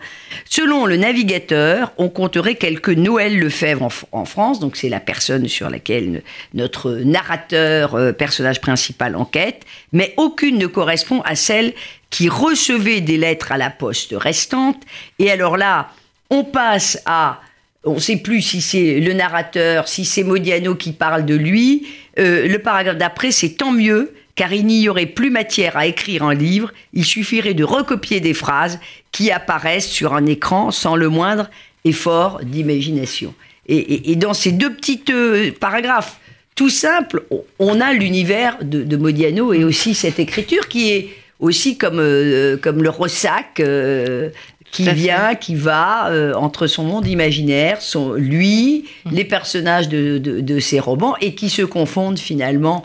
Selon 0.49 0.85
le 0.85 0.97
navigateur, 0.97 1.93
on 1.97 2.09
compterait 2.09 2.55
quelques 2.55 2.89
Noël 2.89 3.39
Lefebvre 3.39 3.89
en, 4.11 4.25
France, 4.25 4.59
donc 4.59 4.75
c'est 4.75 4.89
la 4.89 4.99
personne 4.99 5.47
sur 5.47 5.69
laquelle 5.69 6.21
notre 6.53 6.91
narrateur, 6.91 7.95
euh, 7.95 8.11
personnage 8.11 8.59
principal, 8.59 9.15
enquête, 9.15 9.63
mais 9.93 10.13
aucune 10.17 10.57
ne 10.57 10.67
correspond 10.67 11.21
à 11.21 11.35
celle 11.35 11.73
qui 12.09 12.29
recevait 12.29 13.01
des 13.01 13.17
lettres 13.17 13.51
à 13.51 13.57
la 13.57 13.69
poste 13.69 14.13
restante. 14.17 14.81
Et 15.19 15.31
alors 15.31 15.57
là, 15.57 15.89
on 16.29 16.43
passe 16.43 17.01
à 17.05 17.41
on 17.83 17.95
ne 17.95 17.99
sait 17.99 18.17
plus 18.17 18.41
si 18.41 18.61
c'est 18.61 18.99
le 18.99 19.13
narrateur, 19.13 19.87
si 19.87 20.03
c'est 20.03 20.23
Modiano 20.23 20.75
qui 20.75 20.91
parle 20.91 21.25
de 21.25 21.35
lui. 21.35 21.87
Euh, 22.19 22.47
le 22.47 22.59
paragraphe 22.59 22.97
d'après, 22.97 23.31
c'est 23.31 23.51
tant 23.51 23.71
mieux, 23.71 24.13
car 24.35 24.51
il 24.51 24.65
n'y 24.65 24.89
aurait 24.89 25.05
plus 25.05 25.29
matière 25.29 25.77
à 25.77 25.85
écrire 25.85 26.23
un 26.23 26.33
livre, 26.33 26.71
il 26.93 27.05
suffirait 27.05 27.53
de 27.53 27.63
recopier 27.63 28.19
des 28.19 28.33
phrases 28.33 28.79
qui 29.11 29.31
apparaissent 29.31 29.89
sur 29.89 30.13
un 30.13 30.25
écran 30.25 30.71
sans 30.71 30.95
le 30.95 31.07
moindre 31.09 31.49
effort 31.85 32.41
d'imagination. 32.43 33.33
Et, 33.69 34.15
dans 34.15 34.33
ces 34.33 34.53
deux 34.53 34.73
petits 34.73 35.03
euh, 35.09 35.51
paragraphes 35.59 36.19
tout 36.55 36.69
simples, 36.69 37.25
on 37.59 37.81
a 37.81 37.91
l'univers 37.93 38.57
de, 38.61 38.83
de, 38.83 38.97
Modiano 38.97 39.53
et 39.53 39.65
aussi 39.65 39.93
cette 39.93 40.19
écriture 40.19 40.69
qui 40.69 40.89
est 40.89 41.09
aussi 41.39 41.77
comme, 41.77 41.99
euh, 41.99 42.57
comme 42.57 42.83
le 42.83 42.89
ressac 42.89 43.59
euh, 43.59 44.29
qui 44.71 44.89
vient, 44.91 45.35
qui 45.35 45.55
va 45.55 46.09
euh, 46.09 46.33
entre 46.33 46.67
son 46.67 46.83
monde 46.83 47.07
imaginaire, 47.07 47.81
son, 47.81 48.13
lui, 48.13 48.85
mmh. 49.05 49.11
les 49.11 49.23
personnages 49.23 49.89
de, 49.89 50.17
de, 50.17 50.59
ses 50.59 50.79
romans, 50.79 51.15
et 51.21 51.35
qui 51.35 51.49
se 51.49 51.61
confondent 51.61 52.19
finalement 52.19 52.83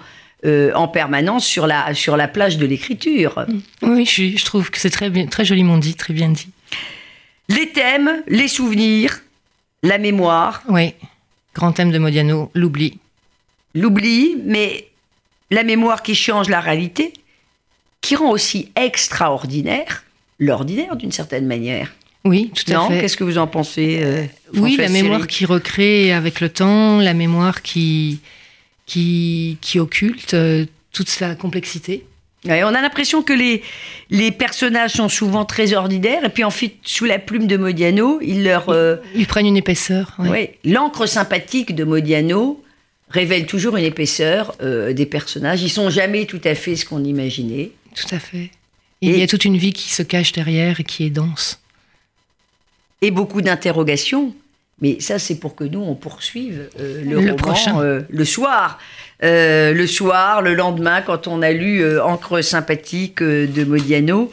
en 0.74 0.88
permanence 0.88 1.46
sur 1.46 1.68
la, 1.68 1.94
sur 1.94 2.16
la 2.16 2.26
plage 2.26 2.56
de 2.56 2.66
l'écriture. 2.66 3.46
Mmh. 3.46 3.58
Oui, 3.82 4.04
je, 4.04 4.36
je, 4.36 4.44
trouve 4.44 4.72
que 4.72 4.80
c'est 4.80 4.90
très, 4.90 5.08
bien, 5.08 5.26
très 5.26 5.44
joliment 5.44 5.78
dit, 5.78 5.94
très 5.94 6.12
bien 6.12 6.30
dit. 6.30 6.48
Les 7.48 7.68
thèmes, 7.68 8.24
les 8.26 8.48
souvenirs, 8.48 9.20
la 9.84 9.98
mémoire. 9.98 10.64
Oui, 10.68 10.94
grand 11.54 11.70
thème 11.70 11.92
de 11.92 11.98
Modiano, 11.98 12.50
l'oubli. 12.54 12.98
L'oubli, 13.76 14.36
mais 14.44 14.88
la 15.52 15.62
mémoire 15.62 16.02
qui 16.02 16.16
change 16.16 16.48
la 16.48 16.60
réalité 16.60 17.12
qui 18.02 18.16
rend 18.16 18.30
aussi 18.30 18.70
extraordinaire 18.76 20.04
l'ordinaire 20.38 20.96
d'une 20.96 21.12
certaine 21.12 21.46
manière. 21.46 21.94
Oui, 22.24 22.52
tout 22.54 22.70
à 22.72 22.88
fait. 22.88 23.00
Qu'est-ce 23.00 23.16
que 23.16 23.24
vous 23.24 23.38
en 23.38 23.46
pensez 23.46 24.00
euh, 24.02 24.24
Oui, 24.54 24.76
la 24.76 24.88
mémoire 24.88 25.26
qui 25.26 25.44
recrée 25.44 26.12
avec 26.12 26.40
le 26.40 26.48
temps, 26.48 26.98
la 26.98 27.14
mémoire 27.14 27.62
qui, 27.62 28.20
qui, 28.86 29.56
qui 29.60 29.78
occulte 29.78 30.34
euh, 30.34 30.66
toute 30.92 31.08
sa 31.08 31.34
complexité. 31.34 32.04
on 32.46 32.50
a 32.50 32.80
l'impression 32.80 33.22
que 33.22 33.32
les, 33.32 33.62
les 34.10 34.30
personnages 34.30 34.92
sont 34.92 35.08
souvent 35.08 35.44
très 35.44 35.72
ordinaires, 35.72 36.24
et 36.24 36.28
puis 36.28 36.44
ensuite, 36.44 36.76
sous 36.84 37.06
la 37.06 37.18
plume 37.18 37.46
de 37.46 37.56
Modiano, 37.56 38.20
ils 38.20 38.44
leur... 38.44 38.68
Euh, 38.68 38.96
ils, 39.16 39.26
prennent 39.26 39.46
une 39.46 39.56
épaisseur. 39.56 40.16
Oui, 40.20 40.50
l'encre 40.64 41.06
sympathique 41.06 41.74
de 41.74 41.82
Modiano 41.82 42.62
révèle 43.10 43.46
toujours 43.46 43.76
une 43.76 43.84
épaisseur 43.84 44.56
des 44.60 45.06
personnages. 45.06 45.62
Ils 45.62 45.70
sont 45.70 45.90
jamais 45.90 46.24
tout 46.24 46.40
à 46.44 46.54
fait 46.54 46.76
ce 46.76 46.86
qu'on 46.86 47.04
imaginait. 47.04 47.72
Tout 47.94 48.14
à 48.14 48.18
fait. 48.18 48.50
Il 49.02 49.18
y 49.18 49.22
a 49.22 49.26
toute 49.26 49.44
une 49.44 49.56
vie 49.56 49.72
qui 49.72 49.90
se 49.90 50.02
cache 50.02 50.32
derrière 50.32 50.78
et 50.78 50.84
qui 50.84 51.04
est 51.04 51.10
dense. 51.10 51.60
Et 53.00 53.10
beaucoup 53.10 53.42
d'interrogations. 53.42 54.32
Mais 54.80 55.00
ça, 55.00 55.18
c'est 55.18 55.36
pour 55.36 55.54
que 55.54 55.64
nous, 55.64 55.80
on 55.80 55.94
poursuive 55.94 56.68
euh, 56.80 57.04
le, 57.04 57.18
roman 57.18 57.34
prochain. 57.34 57.80
Euh, 57.80 58.02
le 58.08 58.24
soir. 58.24 58.78
Euh, 59.22 59.72
le 59.72 59.86
soir, 59.86 60.42
le 60.42 60.54
lendemain, 60.54 61.02
quand 61.02 61.26
on 61.26 61.42
a 61.42 61.52
lu 61.52 61.84
Encre 62.00 62.42
sympathique 62.42 63.22
de 63.22 63.64
Modiano. 63.64 64.30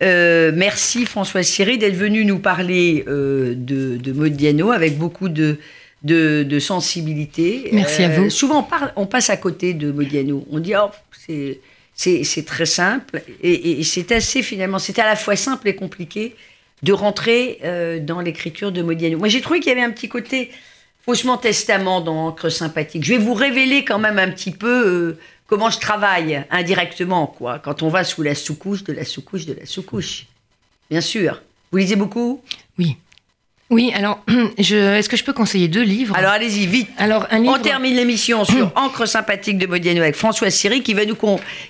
merci 0.00 1.06
François 1.06 1.44
Siré 1.44 1.76
d'être 1.76 1.94
venu 1.94 2.24
nous 2.24 2.40
parler 2.40 3.04
de, 3.06 4.12
Modiano 4.12 4.72
avec 4.72 4.98
beaucoup 4.98 5.28
de, 5.28 5.58
de, 6.02 6.58
sensibilité. 6.58 7.70
Merci 7.72 8.02
à 8.02 8.08
vous. 8.08 8.30
Souvent, 8.30 8.68
on, 8.96 9.06
passe 9.06 9.30
à 9.30 9.36
côté 9.36 9.74
de 9.74 9.92
Modiano. 9.92 10.44
On 10.50 10.58
dit, 10.58 10.74
oh, 10.76 10.90
c'est 11.26 11.60
c'est 12.24 12.44
très 12.44 12.66
simple 12.66 13.22
et, 13.42 13.82
c'est 13.84 14.12
assez 14.12 14.42
finalement, 14.42 14.78
c'était 14.78 15.02
à 15.02 15.06
la 15.06 15.16
fois 15.16 15.36
simple 15.36 15.68
et 15.68 15.76
compliqué 15.76 16.34
de 16.82 16.92
rentrer 16.92 17.60
euh, 17.64 18.00
dans 18.00 18.20
l'écriture 18.20 18.72
de 18.72 18.82
Modiano. 18.82 19.18
Moi, 19.18 19.28
j'ai 19.28 19.40
trouvé 19.40 19.60
qu'il 19.60 19.68
y 19.68 19.72
avait 19.72 19.84
un 19.84 19.90
petit 19.90 20.08
côté 20.08 20.50
faussement 21.04 21.36
testament 21.36 22.00
dans 22.00 22.28
Encre 22.28 22.50
sympathique. 22.50 23.04
Je 23.04 23.14
vais 23.14 23.18
vous 23.18 23.34
révéler 23.34 23.84
quand 23.84 23.98
même 23.98 24.18
un 24.18 24.30
petit 24.30 24.50
peu 24.50 24.86
euh, 24.86 25.18
comment 25.46 25.70
je 25.70 25.78
travaille 25.78 26.44
indirectement, 26.50 27.26
quoi, 27.26 27.60
quand 27.60 27.82
on 27.82 27.88
va 27.88 28.02
sous 28.04 28.22
la 28.22 28.34
sous-couche 28.34 28.82
de 28.84 28.92
la 28.92 29.04
sous-couche 29.04 29.46
de 29.46 29.54
la 29.54 29.66
sous-couche. 29.66 30.26
Bien 30.90 31.00
sûr. 31.00 31.40
Vous 31.70 31.78
lisez 31.78 31.96
beaucoup? 31.96 32.42
Oui. 32.78 32.96
Oui, 33.72 33.90
alors, 33.94 34.20
est-ce 34.58 35.08
que 35.08 35.16
je 35.16 35.24
peux 35.24 35.32
conseiller 35.32 35.66
deux 35.66 35.82
livres? 35.82 36.14
Alors, 36.14 36.32
allez-y, 36.32 36.66
vite. 36.66 36.90
Alors, 36.98 37.26
un 37.30 37.38
livre... 37.38 37.56
On 37.58 37.62
termine 37.62 37.96
l'émission 37.96 38.44
sur 38.44 38.70
Encre 38.76 39.08
sympathique 39.08 39.56
de 39.56 39.66
Modiano 39.66 40.02
avec 40.02 40.14
François 40.14 40.50
Siri 40.50 40.82
qui 40.82 40.92
va 40.92 41.06
nous, 41.06 41.16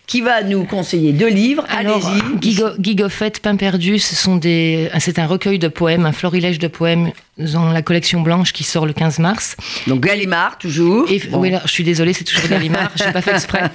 qui 0.09 0.21
va 0.21 0.43
nous 0.43 0.65
conseiller 0.65 1.13
deux 1.13 1.29
livres. 1.29 1.65
Allez-y. 1.71 2.57
Guy 2.79 2.97
Goffet, 2.97 3.33
Pain 3.41 3.55
perdu, 3.55 4.01
c'est 4.01 5.19
un 5.19 5.27
recueil 5.27 5.61
de 5.61 5.69
poèmes, 5.69 6.05
un 6.05 6.13
florilège 6.13 6.59
de 6.59 6.67
poèmes 6.67 7.13
dans 7.39 7.71
la 7.71 7.81
collection 7.81 8.21
blanche 8.21 8.53
qui 8.53 8.63
sort 8.63 8.85
le 8.85 8.93
15 8.93 9.19
mars. 9.19 9.57
Donc 9.87 10.01
Gallimard, 10.01 10.59
toujours. 10.59 11.09
Oui, 11.33 11.51
là, 11.51 11.63
je 11.65 11.71
suis 11.71 11.85
désolée, 11.85 12.13
c'est 12.13 12.25
toujours 12.25 12.49
Gallimard, 12.49 12.91
je 12.97 13.05
n'ai 13.05 13.13
pas 13.13 13.23
fait 13.23 13.33
exprès. 13.33 13.71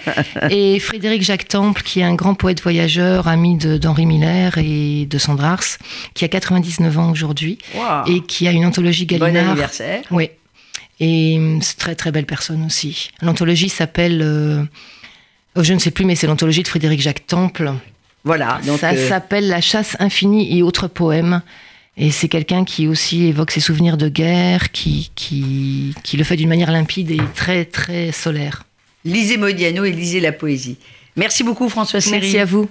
Et 0.50 0.80
Frédéric 0.80 1.24
Jacques 1.24 1.48
Temple, 1.48 1.82
qui 1.82 2.02
est 2.02 2.04
un 2.04 2.14
grand 2.14 2.36
poète 2.36 2.62
voyageur, 2.62 3.28
ami 3.28 3.56
d'Henri 3.58 4.06
Miller 4.06 4.58
et 4.58 5.08
de 5.08 5.18
Sandra 5.18 5.54
Ars, 5.54 5.78
qui 6.14 6.24
a 6.24 6.28
99 6.28 7.00
ans 7.00 7.12
aujourd'hui, 7.12 7.58
et 8.06 8.22
qui 8.22 8.48
a 8.48 8.52
une 8.52 8.66
anthologie 8.66 9.06
Gallimard. 9.06 9.44
Bon 9.44 9.50
anniversaire. 9.52 10.04
Oui. 10.12 10.30
Et 11.00 11.36
hum, 11.38 11.62
c'est 11.62 11.78
très 11.78 11.96
très 11.96 12.12
belle 12.12 12.26
personne 12.26 12.66
aussi. 12.66 13.12
L'anthologie 13.22 13.70
s'appelle, 13.70 14.22
euh, 14.24 14.64
oh, 15.56 15.64
je 15.64 15.74
ne 15.74 15.80
sais 15.80 15.92
plus, 15.92 16.06
mais 16.06 16.16
c'est 16.16 16.28
l'anthologie 16.28 16.64
de 16.64 16.68
Frédéric 16.68 17.02
Jacques 17.02 17.28
Temple. 17.28 17.74
Voilà. 18.24 18.60
Donc 18.66 18.80
ça 18.80 18.92
euh, 18.92 19.08
s'appelle 19.08 19.48
La 19.48 19.62
chasse 19.62 19.96
infinie 20.00 20.58
et 20.58 20.64
autres 20.64 20.88
poèmes. 20.88 21.42
Et 21.98 22.12
c'est 22.12 22.28
quelqu'un 22.28 22.64
qui 22.64 22.88
aussi 22.88 23.26
évoque 23.26 23.52
ses 23.52 23.60
souvenirs 23.60 23.98
de 23.98 24.08
guerre, 24.08 24.72
qui, 24.72 25.12
qui, 25.16 25.94
qui 26.04 26.18
le 26.18 26.24
fait 26.24 26.36
d'une 26.36 26.50
manière 26.50 26.72
limpide 26.72 27.12
et 27.12 27.20
très, 27.36 27.66
très 27.66 28.12
solaire. 28.12 28.64
Lisez 29.04 29.38
Modiano 29.38 29.84
et 29.84 29.92
lisez 29.92 30.20
la 30.20 30.32
poésie. 30.32 30.78
Merci 31.16 31.44
beaucoup 31.44 31.68
François. 31.68 32.00
Merci 32.12 32.38
à 32.38 32.46
vous. 32.46 32.66